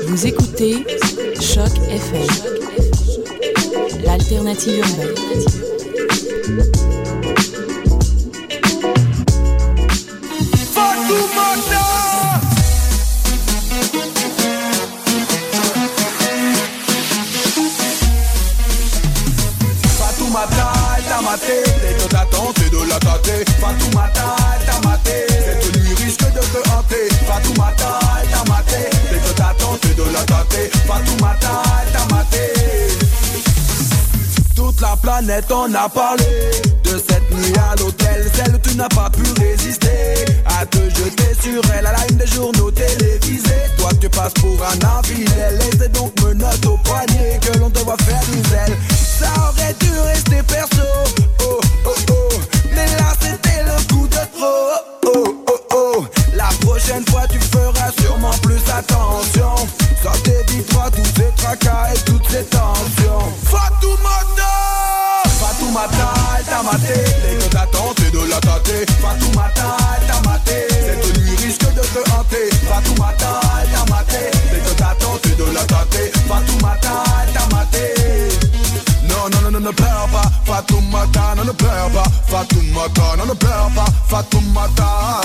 Vous 0.08 0.25
écoutez 0.25 0.84
Choc 1.39 1.69
FM, 1.89 2.27
l'alternative 4.03 4.80
urbaine. 4.80 6.77
Maté, 21.38 21.63
dès 21.82 21.93
que 21.93 22.10
t'attends, 22.10 22.54
c'est 22.58 22.69
de 22.69 22.89
la 22.89 23.00
tâter. 23.00 23.45
Fatoumata, 23.60 24.36
elle 24.56 24.65
t'a 24.65 24.88
maté, 24.88 25.28
cette 25.30 25.78
nuit 25.78 25.93
risque 25.93 26.26
de 26.34 26.39
te 26.39 26.69
hanter. 26.69 27.10
Fatoumata, 27.28 28.00
elle 28.21 28.30
t'a 28.30 28.43
maté, 28.52 28.89
dès 29.12 29.19
que 29.19 29.34
t'attends, 29.36 29.78
c'est 29.82 29.95
de 29.95 30.04
la 30.13 30.23
tâter. 30.23 30.69
Fatoumata, 30.88 31.62
elle 31.86 31.91
t'a. 31.91 31.96
La 34.80 34.96
planète 34.96 35.52
en 35.52 35.74
a 35.74 35.90
parlé 35.90 36.24
de 36.84 36.90
cette 36.92 37.32
nuit 37.32 37.54
à 37.58 37.76
l'hôtel, 37.76 38.30
celle 38.34 38.56
où 38.56 38.58
tu 38.60 38.76
n'as 38.76 38.88
pas 38.88 39.10
pu 39.10 39.24
résister 39.42 40.24
à 40.46 40.66
te 40.66 40.78
jeter 40.78 41.36
sur 41.42 41.62
elle 41.74 41.86
à 41.88 41.94
la 41.94 42.08
une 42.10 42.18
des 42.18 42.28
journaux 42.28 42.72
télévisés. 42.72 43.66
Toi 43.78 43.90
tu 44.00 44.08
passes 44.08 44.34
pour 44.36 44.58
un 44.63 44.98
infidèle 45.00 45.60
et 45.60 45.78
c'est 45.78 45.92
donc 45.92 46.13
menottes 46.22 46.66
au 46.66 46.78
poignet 46.78 47.40
que 47.42 47.58
l'on 47.58 47.70
te 47.70 47.80
voit 47.80 47.98
faire 47.98 48.22
du 48.32 48.50
zèle. 48.50 48.78
Ça 49.20 49.28
aurait 49.50 49.74
dû 49.80 49.90
rester 50.00 50.44
perso, 50.44 50.88
oh 51.42 51.60
oh 51.86 51.96
oh, 52.12 52.40
mais 52.74 52.86
là 52.86 53.13
c'était 53.20 53.63
le 53.63 53.94
coup 53.94 54.08
de 54.08 54.38
trop, 54.38 54.78
oh 55.06 55.46
oh 55.48 55.60
oh. 55.73 56.06
La 56.36 56.50
prochaine 56.62 57.04
fois 57.10 57.23
tu 57.28 57.40
feras 57.40 57.92
sûrement 58.00 58.38
plus 58.44 58.62
attention. 58.71 59.67
Ça 60.04 60.12
t'évitera 60.23 60.92
tous 60.92 61.04
ces 61.17 61.32
tracas 61.36 61.94
et 61.94 62.00
toutes 62.06 62.30
ces 62.30 62.44
tensions. 62.44 63.06
T'a 66.58 66.63
maté. 66.63 66.93
Que 66.93 68.03
c'est 68.03 68.12
de 68.12 68.29
la 68.29 68.39
tâter. 68.39 68.85
Fatoumata, 69.01 69.77
elle 69.95 70.08
t'a 70.08 70.29
maté. 70.29 70.67
Cette 70.69 71.17
nuit 71.19 71.35
risque 71.35 71.73
de 71.73 71.81
te 71.81 72.12
hanter. 72.12 72.49
Fatoumata, 72.67 73.39
elle 73.62 73.69
t'a 73.69 73.93
maté. 73.93 74.31
Que 74.51 74.71
c'est 75.23 75.37
de 75.37 75.53
la 75.53 75.63
tâter. 75.65 76.12
Fatoumata, 76.27 77.03
elle 77.21 77.33
t'a 77.33 77.55
maté. 77.55 77.83
Non, 79.10 79.29
non, 79.31 79.41
non, 79.41 79.51
non, 79.51 79.60
ne 79.60 79.71
pleure 79.71 80.08
pas, 80.12 80.29
Fatoumata, 80.45 81.35
non, 81.35 81.45
ne 81.45 81.51
pleure 81.51 81.89
pas, 81.91 82.10
Fatoumata, 82.27 83.15
non, 83.17 83.25
ne 83.25 83.33
pleure 83.33 83.71
pas, 83.75 83.85
Fatoumata. 84.08 85.21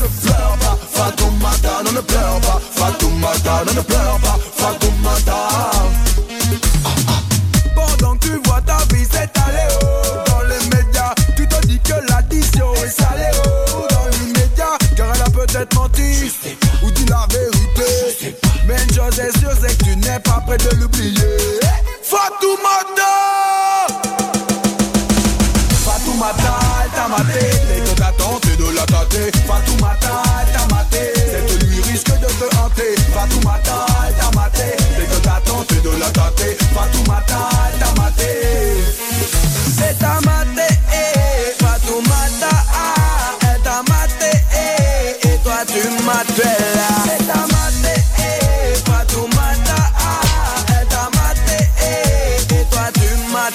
Ne 0.00 1.84
non, 1.84 1.92
ne 1.92 2.00
pleure 2.00 2.40
pas, 2.40 2.60
Fatoumata, 2.74 3.64
non, 3.64 3.74
ne 3.74 3.80
pleure 3.80 4.18
pas, 4.20 4.38
Fatoumata. 4.56 6.09
C'est 20.12 20.22
pas 20.22 20.42
prêt 20.46 20.56
de 20.58 20.76
l'oublier. 20.76 21.38
Fatoumata! 22.02 23.12
Fatoumata, 25.84 26.58
elle 26.84 26.90
t'a 26.90 27.08
maté, 27.08 27.46
dès 27.68 27.80
que 27.80 27.96
t'attends, 27.96 28.40
c'est 28.42 28.56
de 28.56 28.74
la 28.74 28.86
tâter. 28.86 29.30
Fatoumata, 29.46 30.22
elle 30.40 30.52
t'a 30.52 30.74
maté, 30.74 31.12
cette 31.14 31.62
nuit 31.62 31.82
risque 31.82 32.12
de 32.18 32.26
te 32.26 32.56
hanter. 32.56 32.94
Fatoumata, 33.14 33.86
elle 34.08 34.14
t'a 34.14 34.30
maté, 34.38 34.76
dès 34.98 35.06
que 35.06 35.20
t'attends, 35.22 35.64
c'est 35.68 35.82
de 35.82 35.90
la 35.98 36.10
tâter. 36.10 36.56
Fatoumata, 36.74 37.48
elle 37.66 37.78
t'a 37.78 38.00
maté. 38.00 38.30
Elle 39.88 39.96
t'a 39.96 40.20
maté, 40.26 40.68
Fatoumata, 41.58 42.56
ah, 42.72 43.38
elle 43.42 43.62
t'a 43.62 43.82
maté, 43.88 44.32
et 45.28 45.36
toi 45.44 45.58
tu 45.66 45.82
m'as 46.04 46.24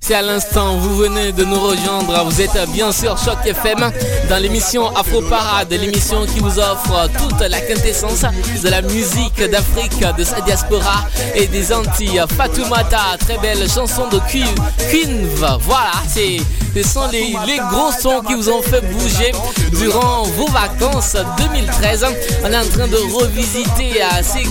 Si 0.00 0.14
à 0.14 0.22
l'instant 0.22 0.76
vous 0.76 0.96
venez 0.96 1.32
de 1.32 1.44
nous 1.44 1.60
rejoindre, 1.60 2.24
vous 2.24 2.40
êtes 2.40 2.58
bien 2.72 2.92
sûr 2.92 3.16
Choc 3.18 3.38
FM 3.44 3.90
dans 4.28 4.38
l'émission 4.38 4.94
Afro 4.96 5.20
Parade, 5.22 5.72
l'émission 5.72 6.26
qui 6.26 6.40
vous 6.40 6.58
offre 6.58 7.08
toute 7.18 7.40
la 7.40 7.60
quintessence 7.60 8.22
de 8.62 8.68
la 8.68 8.82
musique 8.82 9.42
d'Afrique, 9.50 10.04
de 10.16 10.24
sa 10.24 10.40
diaspora 10.40 11.04
et 11.34 11.46
des 11.46 11.72
Antilles. 11.72 12.22
Fatoumata, 12.36 13.16
très 13.20 13.38
belle 13.38 13.68
chanson 13.68 14.08
de 14.08 14.18
Queen. 14.28 15.28
Voilà, 15.60 15.92
c'est 16.08 16.38
ce 16.74 16.82
sont 16.84 17.08
les, 17.10 17.32
gros 17.70 17.90
sons 17.90 18.20
qui 18.26 18.34
vous 18.34 18.48
ont 18.48 18.62
fait 18.62 18.80
bouger 18.80 19.32
durant 19.72 20.22
vos 20.22 20.46
vacances 20.46 21.16
2013. 21.38 22.06
On 22.44 22.52
est 22.52 22.56
en 22.56 22.68
train 22.68 22.86
de 22.86 22.96
revisiter 23.12 24.00
euh, 24.00 24.22
ces 24.22 24.44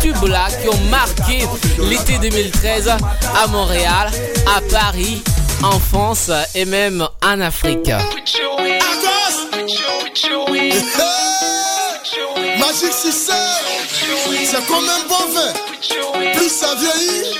tubes-là 0.00 0.46
qui 0.62 0.68
ont 0.68 0.80
marqué 0.90 1.46
l'été 1.88 2.18
2013 2.18 2.88
à 2.88 3.46
Montréal, 3.48 4.10
à 4.46 4.60
Paris, 4.70 5.22
en 5.62 5.78
France 5.78 6.30
et 6.54 6.64
même 6.64 7.06
en 7.22 7.40
Afrique. 7.40 7.90
Magique 12.58 12.92
System, 12.92 13.36
c'est 14.44 14.66
comme 14.66 14.88
un 14.88 15.04
bon 15.08 15.26
vin. 15.34 15.52
Plus 16.34 16.48
ça 16.48 16.74
vieillit, 16.74 17.38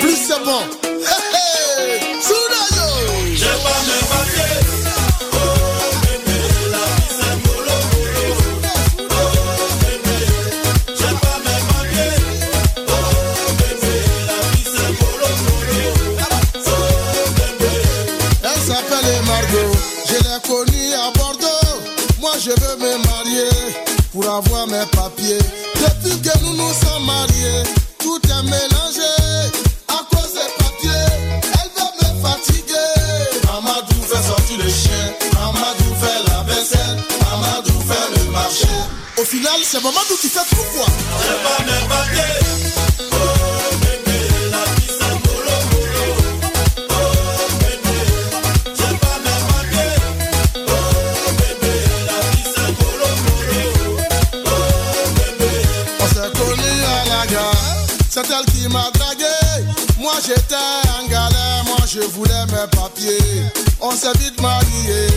plus 0.00 0.16
c'est 0.16 0.42
bon. 0.44 0.60
Hey, 0.84 1.34
hey, 1.34 2.00
Soudayo. 2.22 2.88
je 22.46 22.52
veux 22.52 22.76
me 22.76 22.96
marier 23.08 23.50
pour 24.12 24.24
avoir 24.28 24.68
mes 24.68 24.86
papiers. 24.92 25.38
Depuis 25.74 26.20
que 26.20 26.38
nous 26.44 26.54
nous 26.54 26.72
sommes 26.74 27.04
mariés, 27.04 27.62
tout 27.98 28.20
est 28.22 28.42
mélangé 28.44 29.10
à 29.88 29.98
cause 30.10 30.32
des 30.34 30.50
papiers. 30.62 31.08
Elle 31.42 31.70
va 31.76 31.90
me 31.98 32.22
fatiguer. 32.22 32.92
Amadou 33.50 34.00
fait 34.02 34.22
sortir 34.22 34.58
le 34.58 34.70
chien, 34.70 35.12
Amadou 35.42 35.90
fait 36.00 36.30
la 36.30 36.42
vaisselle, 36.44 36.98
Amadou 37.32 37.80
fait 37.88 38.16
le 38.16 38.30
marché. 38.30 38.68
Au 39.18 39.24
final, 39.24 39.60
c'est 39.64 39.82
Mamadou 39.82 40.16
qui 40.20 40.28
fait 40.28 40.46
tout 40.48 40.66
quoi. 40.76 40.86
Je 41.22 41.32
veux 41.32 41.66
mes 41.66 41.88
papiers. 41.88 42.45
même 62.52 62.68
papier. 62.70 63.18
On 63.80 63.90
s'est 63.90 64.12
vite 64.18 64.40
marié. 64.40 65.15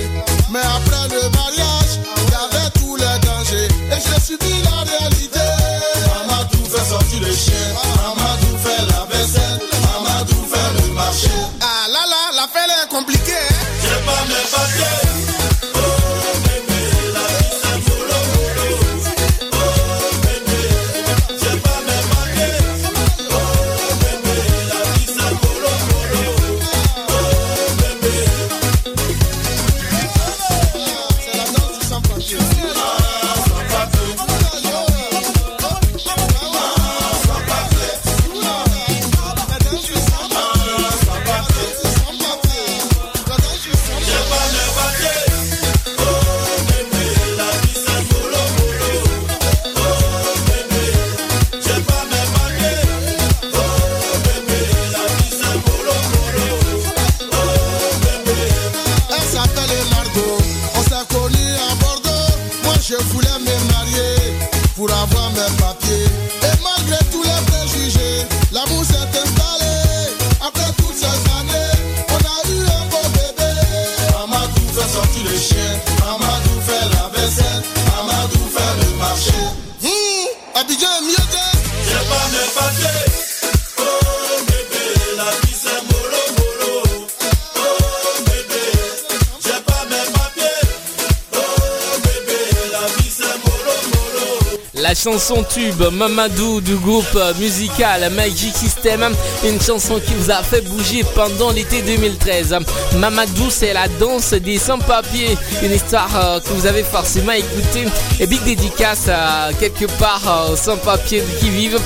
son 95.30 95.44
tube 95.44 95.84
Mamadou 95.92 96.60
du 96.60 96.74
groupe 96.78 97.20
musical 97.40 98.12
Magic 98.14 98.56
System, 98.56 99.14
une 99.46 99.62
chanson 99.62 100.00
qui 100.04 100.12
vous 100.16 100.32
a 100.32 100.42
fait 100.42 100.62
bouger 100.62 101.04
pendant 101.14 101.52
l'été 101.52 101.84
2013. 101.84 102.58
Mamadou, 102.98 103.52
c'est 103.52 103.72
la 103.74 103.88
danse 104.00 104.32
des 104.34 104.58
sans-papiers, 104.58 105.38
une 105.62 105.72
histoire 105.72 106.10
euh, 106.16 106.40
que 106.40 106.50
vous 106.50 106.66
avez 106.66 106.82
forcément 106.82 107.34
écoutée. 107.34 107.86
Et 108.20 108.26
big 108.26 108.44
dédicace 108.44 109.08
à 109.08 109.52
quelque 109.60 109.86
part 110.00 110.22
euh, 110.50 110.54
aux 110.54 110.58
sans-papiers 110.58 111.22
qui 111.40 111.52
vivent 111.52 111.80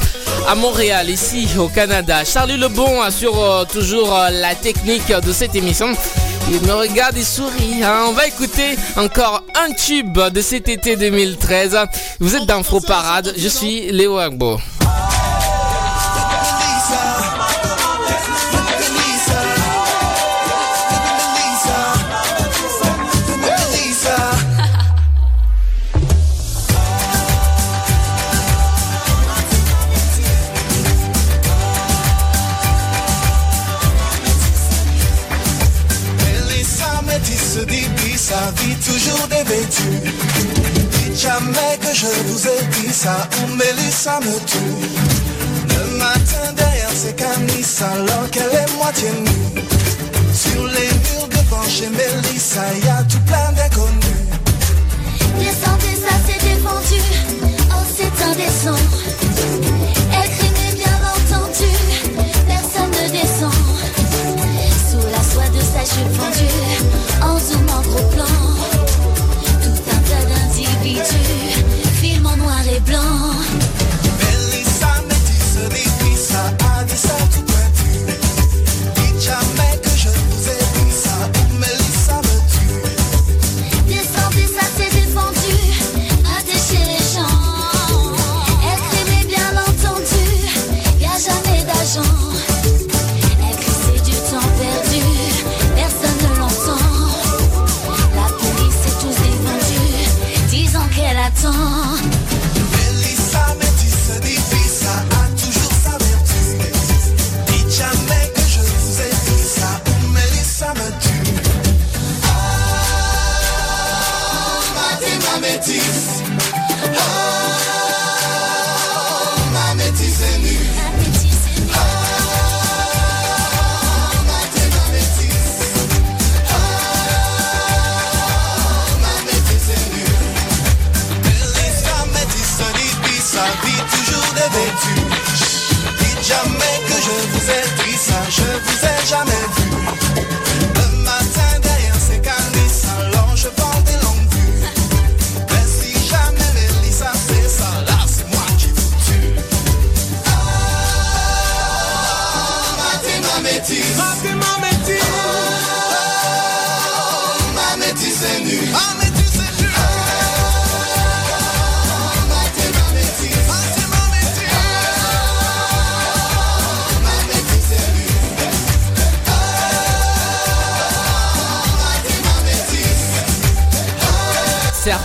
à 0.48 0.56
Montréal, 0.56 1.10
ici 1.10 1.46
au 1.60 1.68
Canada. 1.68 2.24
Charlie 2.24 2.56
Lebon 2.58 3.02
assure 3.02 3.66
toujours 3.74 4.18
la 4.32 4.56
technique 4.56 5.08
de 5.12 5.34
cette 5.34 5.56
émission. 5.56 5.94
Il 6.56 6.68
me 6.68 6.74
regarde 6.76 7.18
et 7.18 7.24
sourit. 7.24 7.84
Hein. 7.84 8.06
On 8.10 8.12
va 8.12 8.28
écouter 8.28 8.78
encore 8.96 9.44
un 9.56 9.74
tube 9.74 10.20
de 10.20 10.40
cet 10.40 10.70
été 10.70 10.96
2013. 10.96 11.76
Vous 12.20 12.36
êtes 12.36 12.46
dans 12.46 12.62
Fro 12.62 12.80
Parade. 12.80 13.34
Je 13.36 13.48
suis 13.48 13.92
Léo 13.92 14.20
Agbo. 14.20 14.60
Alors 47.82 48.30
qu'elle 48.30 48.54
est 48.54 48.78
moitié 48.78 49.10
nue. 49.10 49.62
Sur 50.32 50.64
les 50.68 50.90
murs 51.04 51.28
devant 51.30 51.64
chez 51.64 51.90
Mélissa, 51.90 52.62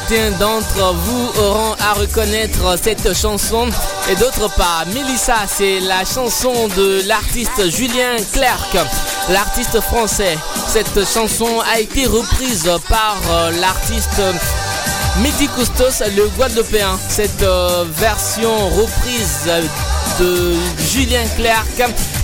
certains 0.08 0.30
d'entre 0.38 0.94
vous 0.94 1.40
auront 1.40 1.74
à 1.80 1.92
reconnaître 1.94 2.76
cette 2.82 3.14
chanson 3.14 3.68
et 4.10 4.14
d'autres 4.16 4.48
pas. 4.54 4.84
Mélissa, 4.94 5.36
c'est 5.46 5.80
la 5.80 6.04
chanson 6.04 6.68
de 6.76 7.02
l'artiste 7.06 7.70
Julien 7.70 8.16
Clerc, 8.32 8.86
l'artiste 9.30 9.80
français. 9.80 10.38
Cette 10.66 11.06
chanson 11.06 11.60
a 11.72 11.80
été 11.80 12.06
reprise 12.06 12.70
par 12.88 13.16
euh, 13.30 13.50
l'artiste 13.60 14.20
Mehdi 15.20 15.48
Custos, 15.48 16.02
le 16.16 16.28
Guadeloupéen. 16.36 16.98
Cette 17.08 17.42
euh, 17.42 17.84
version 17.96 18.68
reprise 18.68 19.50
de 20.20 20.54
Julien 20.90 21.24
Clerc 21.36 21.66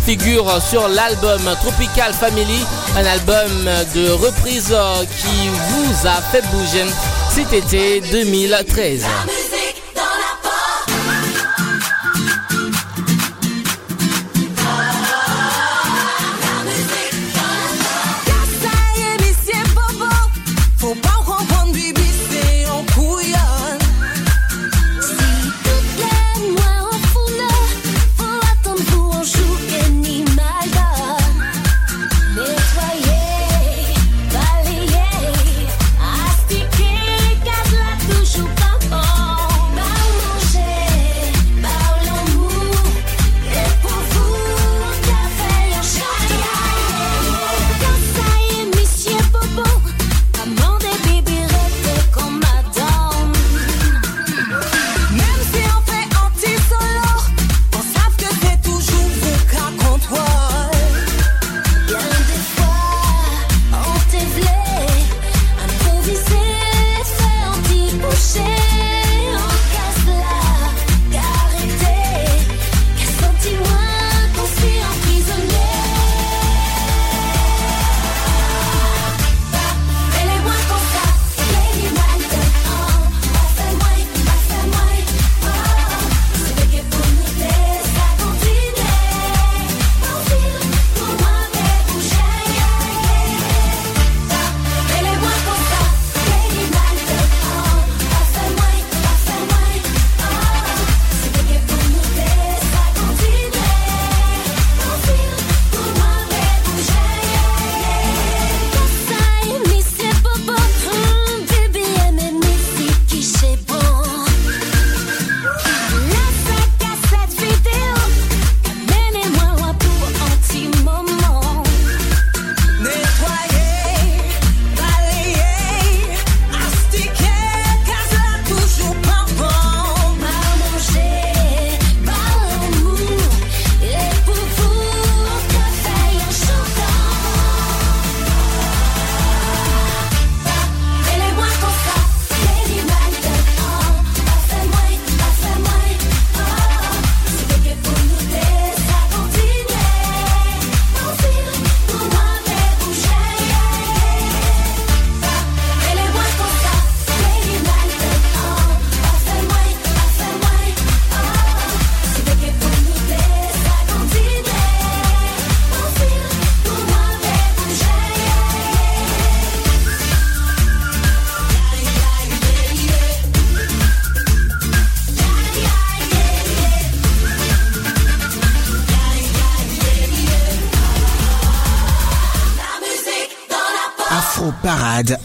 figure 0.06 0.60
sur 0.62 0.88
l'album 0.88 1.40
Tropical 1.60 2.12
Family, 2.12 2.64
un 2.96 3.04
album 3.04 3.70
de 3.94 4.10
reprise 4.10 4.68
euh, 4.72 5.04
qui 5.18 5.48
vous 5.48 6.06
a 6.06 6.20
fait 6.30 6.42
bouger 6.52 6.84
cet 7.34 7.52
été 7.52 8.00
2013. 8.12 9.04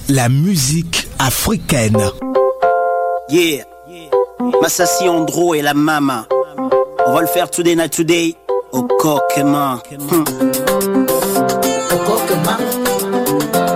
La 0.10 0.28
musique 0.28 1.08
africaine. 1.20 1.98
Yeah. 3.30 3.64
Massassi 4.62 5.08
Andro 5.08 5.54
et 5.54 5.62
la 5.62 5.74
mama. 5.74 6.26
On 7.06 7.14
va 7.14 7.22
le 7.22 7.28
faire 7.28 7.50
today 7.50 7.76
night 7.76 7.92
today 7.92 8.36
au 8.72 8.84
coquement. 8.84 9.78
Hmm. 10.10 10.24
Okokema, 11.92 12.58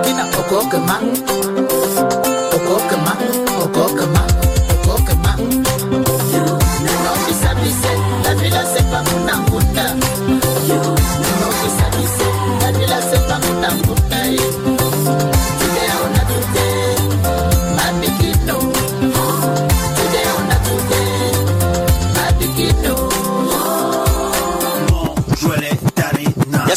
kina 0.02 0.26
okokema, 0.38 1.00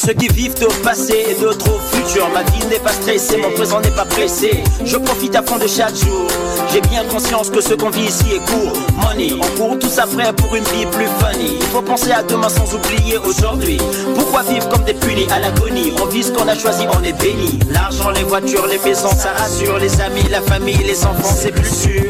ceux 0.08 0.14
qui 0.14 0.30
vivent 0.30 0.56
au 0.64 0.84
passé 0.84 1.26
et 1.28 1.34
d'autres 1.34 1.68
au 1.70 1.80
futur. 1.80 2.30
Ma 2.34 2.42
vie 2.44 2.66
n'est 2.68 2.80
pas 2.80 2.94
stressée, 2.94 3.36
mon 3.36 3.52
présent 3.52 3.82
n'est 3.82 3.92
pas 3.92 4.06
pressé. 4.06 4.64
Je 4.86 4.96
profite 4.96 5.36
à 5.36 5.44
fond 5.44 5.58
de 5.58 5.68
chaque 5.68 5.96
jour. 5.96 6.28
J'ai 6.72 6.80
bien 6.80 7.04
conscience 7.12 7.50
que 7.50 7.60
ce 7.60 7.74
qu'on 7.74 7.90
vit 7.90 8.06
ici 8.06 8.24
est 8.34 8.50
court. 8.50 8.72
Money, 8.96 9.34
on 9.34 9.58
court 9.58 9.78
tous 9.78 10.00
après 10.00 10.32
pour 10.32 10.56
une 10.56 10.64
vie 10.64 10.86
plus 10.86 11.10
funny. 11.20 11.58
Il 11.60 11.68
faut 11.68 11.82
penser 11.82 12.14
à 12.14 12.24
demain 12.24 12.48
sans 12.48 12.74
oublier 12.74 13.18
aujourd'hui. 13.18 13.80
Pourquoi 14.16 14.44
vivre 14.44 14.70
comme 14.70 14.86
des 14.86 14.94
punis 14.94 15.28
à 15.30 15.40
l'agonie? 15.40 15.92
On 16.02 16.06
vit 16.06 16.24
ce 16.24 16.32
qu'on 16.32 16.48
a 16.48 16.56
choisi, 16.56 16.86
on 16.90 17.04
est 17.04 17.20
béni. 17.22 17.60
L'argent, 17.70 18.12
les 18.12 18.24
voitures, 18.24 18.66
les 18.68 18.80
maisons, 18.80 19.10
ça 19.10 19.34
rassure. 19.38 19.78
Les 19.78 20.00
amis, 20.00 20.24
la 20.32 20.40
famille, 20.40 20.84
les 20.88 21.04
enfants, 21.04 21.36
c'est 21.38 21.52
plus 21.52 21.70
sûr. 21.70 22.04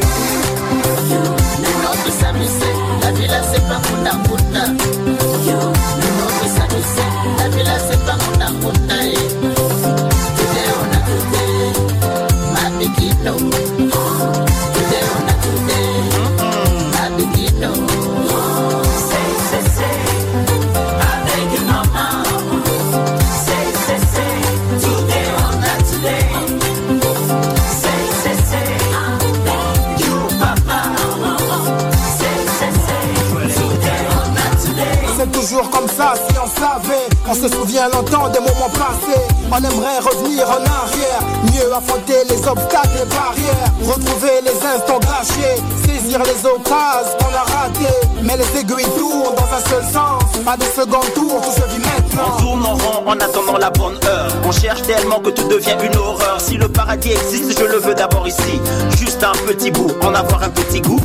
On 37.30 37.34
se 37.34 37.46
souvient 37.46 37.90
longtemps 37.90 38.30
des 38.30 38.40
moments 38.40 38.70
passés. 38.72 39.20
On 39.52 39.58
aimerait 39.58 39.98
revenir 39.98 40.48
en 40.48 40.64
arrière. 40.64 41.20
Mieux 41.52 41.70
affronter 41.74 42.24
les 42.24 42.48
obstacles 42.48 43.02
et 43.02 43.14
barrières. 43.14 43.72
Retrouver 43.82 44.40
les 44.42 44.66
instants 44.66 44.98
gâchés. 44.98 45.60
Saisir 45.84 46.20
les 46.20 46.46
occasions 46.46 47.18
qu'on 47.18 47.34
a 47.34 47.42
ratées. 47.42 48.08
Mais 48.22 48.34
les 48.38 48.60
aiguilles 48.60 48.88
tournent 48.96 49.34
dans 49.34 49.54
un 49.54 49.68
seul 49.68 49.84
sens. 49.92 50.22
Pas 50.42 50.56
de 50.56 50.62
second 50.62 51.04
tour, 51.14 51.42
tout 51.42 51.52
se 51.52 51.68
vit 51.68 51.84
maintenant. 51.84 52.34
On 52.38 52.40
tourne 52.40 52.64
en 52.64 52.74
rond 52.76 53.02
en 53.06 53.20
attendant 53.20 53.58
la 53.58 53.70
bonne 53.70 53.98
heure. 54.06 54.32
On 54.46 54.52
cherche 54.52 54.80
tellement 54.82 55.20
que 55.20 55.28
tout 55.28 55.48
devient 55.48 55.76
une 55.82 55.96
horreur. 55.98 56.40
Si 56.40 56.56
le 56.56 56.68
paradis 56.68 57.12
existe, 57.12 57.58
je 57.58 57.64
le 57.64 57.76
veux 57.76 57.94
d'abord 57.94 58.26
ici. 58.26 58.58
Juste 58.96 59.22
un 59.22 59.32
petit 59.46 59.70
bout, 59.70 59.92
en 60.00 60.14
avoir 60.14 60.44
un 60.44 60.50
petit 60.50 60.80
goût. 60.80 61.00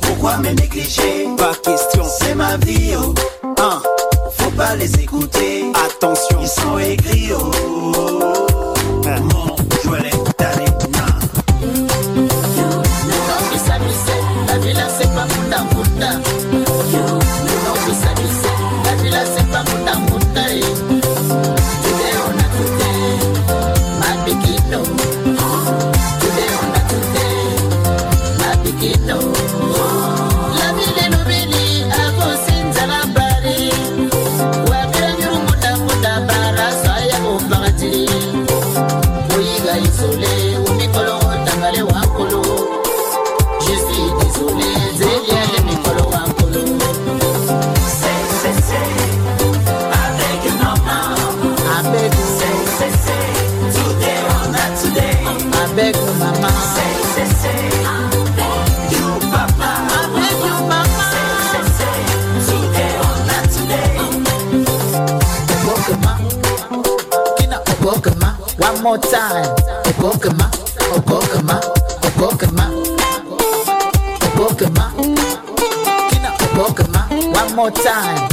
Pourquoi 0.00 0.38
me 0.38 0.48
négliger? 0.48 1.28
Pas 1.36 1.52
question, 1.62 2.04
c'est 2.04 2.34
ma 2.34 2.56
vie, 2.56 2.94
oh. 2.98 3.14
Hein 3.58 3.82
pas 4.56 4.74
les 4.76 5.00
écouter. 5.00 5.72
Attention, 5.74 6.38
ils 6.40 6.48
sont 6.48 6.78
aigris. 6.78 7.30
Oh. 7.32 8.45
more 68.96 69.10
time. 69.10 69.44
Okokama, 69.84 70.50
okokama, 70.96 71.60
okokama, 72.06 72.70
okokama, 74.22 74.92
okokama. 76.54 77.00
One 77.34 77.54
more 77.54 77.70
time. 77.70 78.25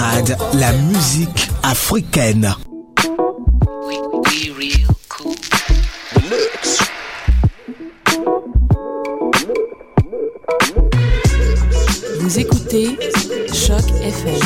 parade, 0.00 0.36
la 0.54 0.72
musique 0.72 1.48
africaine. 1.62 2.54
Vous 12.20 12.38
écoutez 12.38 12.96
Choc 13.52 13.84
FM, 14.02 14.40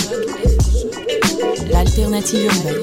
l'alternative 1.71 2.47
urbaine. 2.47 2.81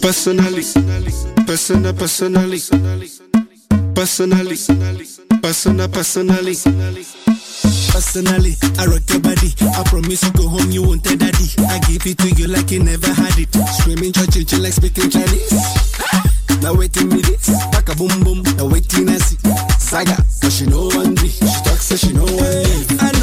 Personalis, 0.00 0.74
persona 1.46 1.92
personalis, 1.92 2.70
personalis. 3.94 4.66
persona, 5.54 5.88
personally. 5.88 6.56
Personally, 7.92 8.54
I 8.76 8.86
rock 8.86 9.06
your 9.08 9.20
body. 9.20 9.54
I 9.62 9.84
promise 9.86 10.24
you 10.24 10.32
go 10.32 10.48
home, 10.48 10.68
you 10.72 10.82
won't 10.82 11.04
tell 11.04 11.16
daddy. 11.16 11.46
I 11.70 11.78
give 11.86 12.04
it 12.06 12.18
to 12.18 12.30
you 12.30 12.48
like 12.48 12.72
you 12.72 12.82
never 12.82 13.06
had 13.06 13.38
it. 13.38 13.54
Screaming, 13.78 14.12
church, 14.12 14.52
like 14.58 14.72
speaking 14.72 15.10
Chinese. 15.10 15.54
Now 16.60 16.74
waiting 16.74 17.08
me 17.08 17.20
this, 17.22 17.50
back 17.70 17.88
a 17.88 17.94
boom 17.94 18.24
boom. 18.24 18.42
Now 18.56 18.66
waiting 18.66 19.08
I 19.08 19.18
see. 19.18 19.38
Saga, 19.78 20.16
cause 20.42 20.56
she 20.58 20.66
know 20.66 20.88
one 20.88 21.14
day. 21.14 21.28
She 21.28 21.62
talks, 21.62 21.86
so 21.86 21.96
she 21.96 22.12
know 22.12 22.24
one 22.24 22.34
day. 22.34 23.13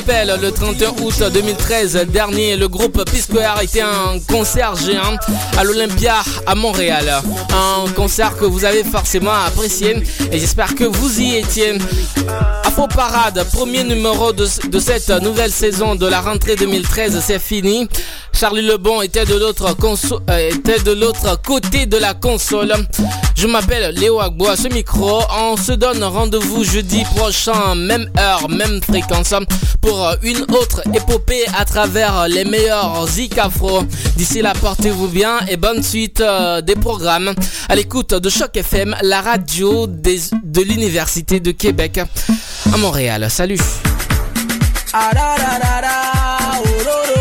Rappelle, 0.00 0.38
le 0.40 0.50
31 0.50 0.90
août 1.02 1.22
2013 1.32 2.06
dernier, 2.08 2.56
le 2.56 2.68
groupe 2.68 3.04
P-Square 3.10 3.60
était 3.62 3.82
un 3.82 4.18
concert 4.28 4.74
géant 4.76 5.16
à 5.58 5.64
l'Olympia 5.64 6.14
à 6.46 6.54
Montréal. 6.54 7.10
Un 7.52 7.90
concert 7.92 8.36
que 8.36 8.44
vous 8.44 8.64
avez 8.64 8.82
forcément 8.84 9.32
apprécié 9.32 10.02
et 10.32 10.38
j'espère 10.38 10.74
que 10.74 10.84
vous 10.84 11.20
y 11.20 11.36
étiez. 11.36 11.78
Afro 12.64 12.86
Parade, 12.88 13.44
premier 13.52 13.84
numéro 13.84 14.32
de, 14.32 14.46
cette 14.46 15.10
nouvelle 15.22 15.50
saison 15.52 15.94
de 15.96 16.06
la 16.06 16.20
rentrée 16.20 16.56
2013, 16.56 17.22
c'est 17.26 17.38
fini. 17.38 17.88
Charlie 18.32 18.62
Lebon 18.62 19.02
était 19.02 19.26
de 19.26 19.34
l'autre 19.34 19.76
euh, 20.30 20.50
était 20.50 20.80
de 20.80 20.92
l'autre 20.92 21.40
côté 21.42 21.86
de 21.86 21.96
la 21.98 22.14
console. 22.14 22.72
Je 23.40 23.46
m'appelle 23.46 23.94
Léo 23.94 24.20
Agbo 24.20 24.48
à 24.48 24.56
ce 24.56 24.68
micro. 24.68 25.22
On 25.34 25.56
se 25.56 25.72
donne 25.72 26.04
rendez-vous 26.04 26.62
jeudi 26.62 27.04
prochain, 27.16 27.74
même 27.74 28.10
heure, 28.18 28.50
même 28.50 28.82
fréquence, 28.82 29.32
pour 29.80 30.12
une 30.22 30.42
autre 30.42 30.82
épopée 30.94 31.46
à 31.58 31.64
travers 31.64 32.28
les 32.28 32.44
meilleurs 32.44 33.08
zik 33.08 33.38
afro. 33.38 33.82
D'ici 34.16 34.42
là, 34.42 34.52
portez-vous 34.60 35.08
bien 35.08 35.38
et 35.48 35.56
bonne 35.56 35.82
suite 35.82 36.20
euh, 36.20 36.60
des 36.60 36.74
programmes. 36.74 37.32
À 37.70 37.76
l'écoute 37.76 38.12
de 38.12 38.28
Choc 38.28 38.54
FM, 38.58 38.94
la 39.00 39.22
radio 39.22 39.86
de 39.86 40.60
l'Université 40.60 41.40
de 41.40 41.52
Québec 41.52 41.98
à 42.70 42.76
Montréal. 42.76 43.26
Salut. 43.30 43.56
Ah, 44.92 45.12
da, 45.14 47.19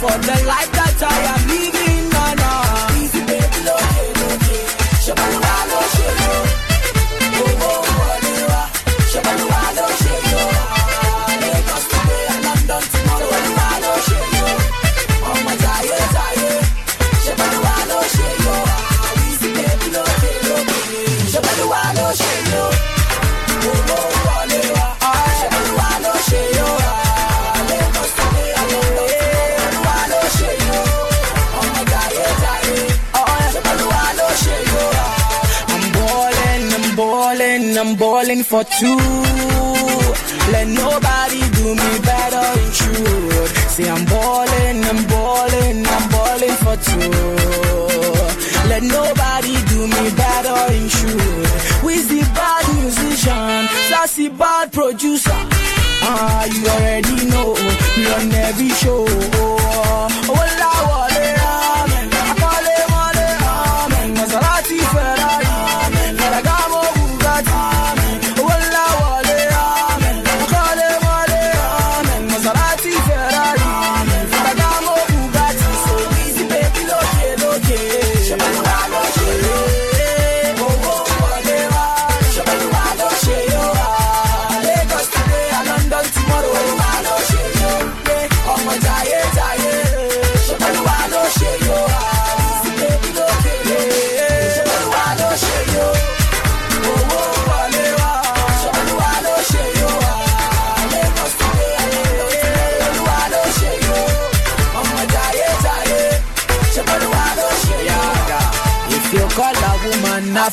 for 0.00 0.08
the 0.08 0.44
life 0.46 0.79
for 38.50 38.64
two. 38.64 38.96
Let 40.50 40.66
nobody 40.66 41.40
do 41.54 41.66
me 41.80 41.90
better 42.02 42.46
in 42.60 42.70
truth. 42.80 43.70
See, 43.70 43.88
I'm 43.88 44.04
balling, 44.06 44.78
I'm 44.90 45.06
balling, 45.06 45.86
I'm 45.86 46.04
balling 46.10 46.56
for 46.64 46.76
two. 46.88 47.10
Let 48.68 48.82
nobody 48.82 49.54
do 49.70 49.86
me 49.86 50.04
better 50.16 50.58
in 50.74 50.88
truth. 50.88 51.80
Who's 51.82 52.08
the 52.08 52.22
bad 52.34 52.64
musician? 52.74 53.68
Sassy 53.88 54.28
bad 54.28 54.72
producer. 54.72 55.40
Ah, 56.02 56.44
you 56.46 56.66
already 56.66 57.26
know. 57.30 57.54
We 57.96 58.06
on 58.12 58.32
every 58.32 58.70
show. 58.70 59.39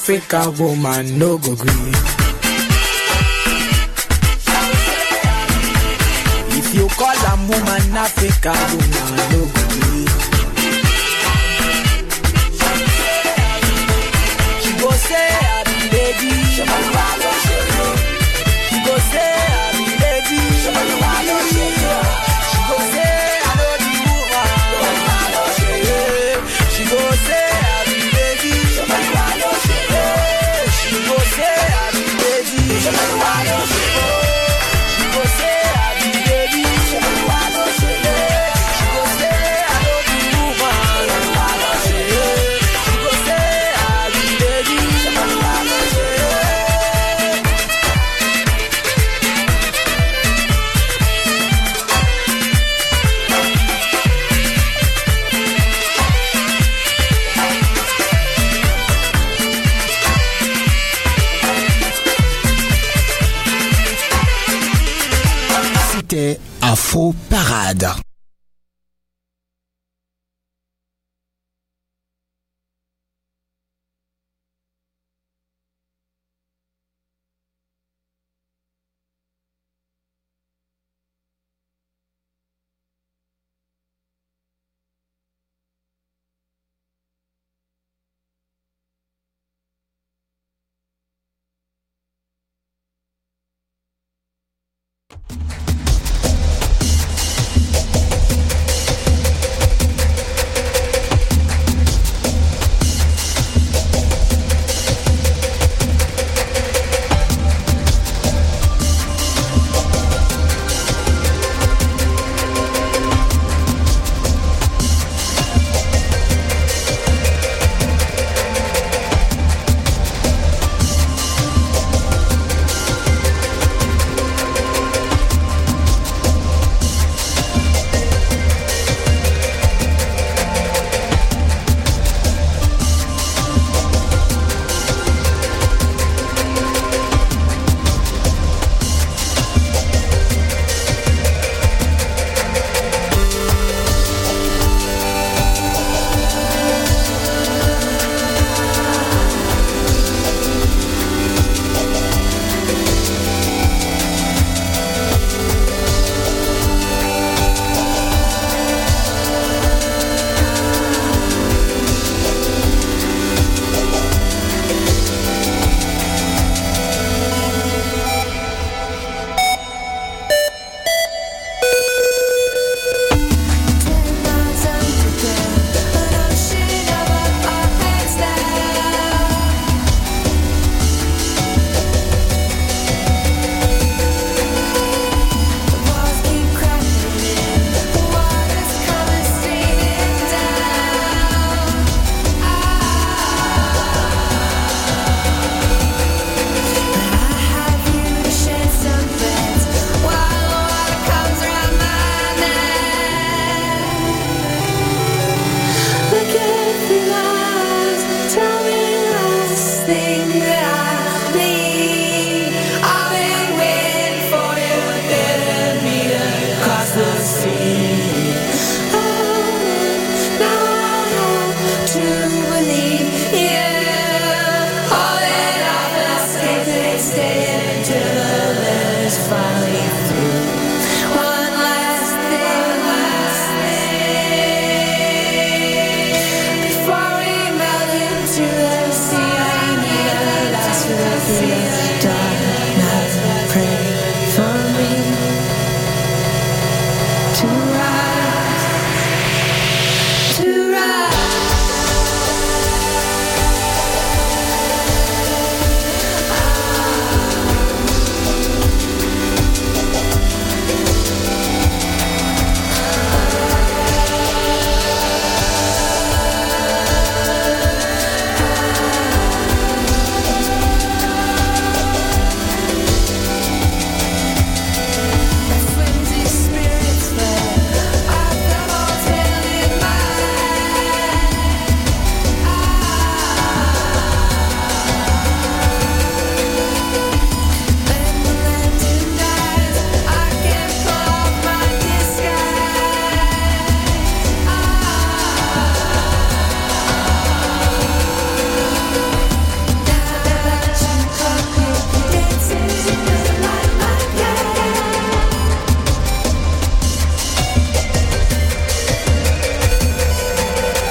Africa 0.09 0.49
woman, 0.57 1.19
no 1.19 1.37
go 1.37 1.53
green. 1.53 1.93
If 6.55 6.73
you 6.73 6.87
call 6.95 7.11
a 7.11 7.35
woman 7.35 7.97
Africa 7.97 8.53
woman, 8.71 9.15
no 9.31 9.39
go 9.43 9.51
green. 9.51 10.16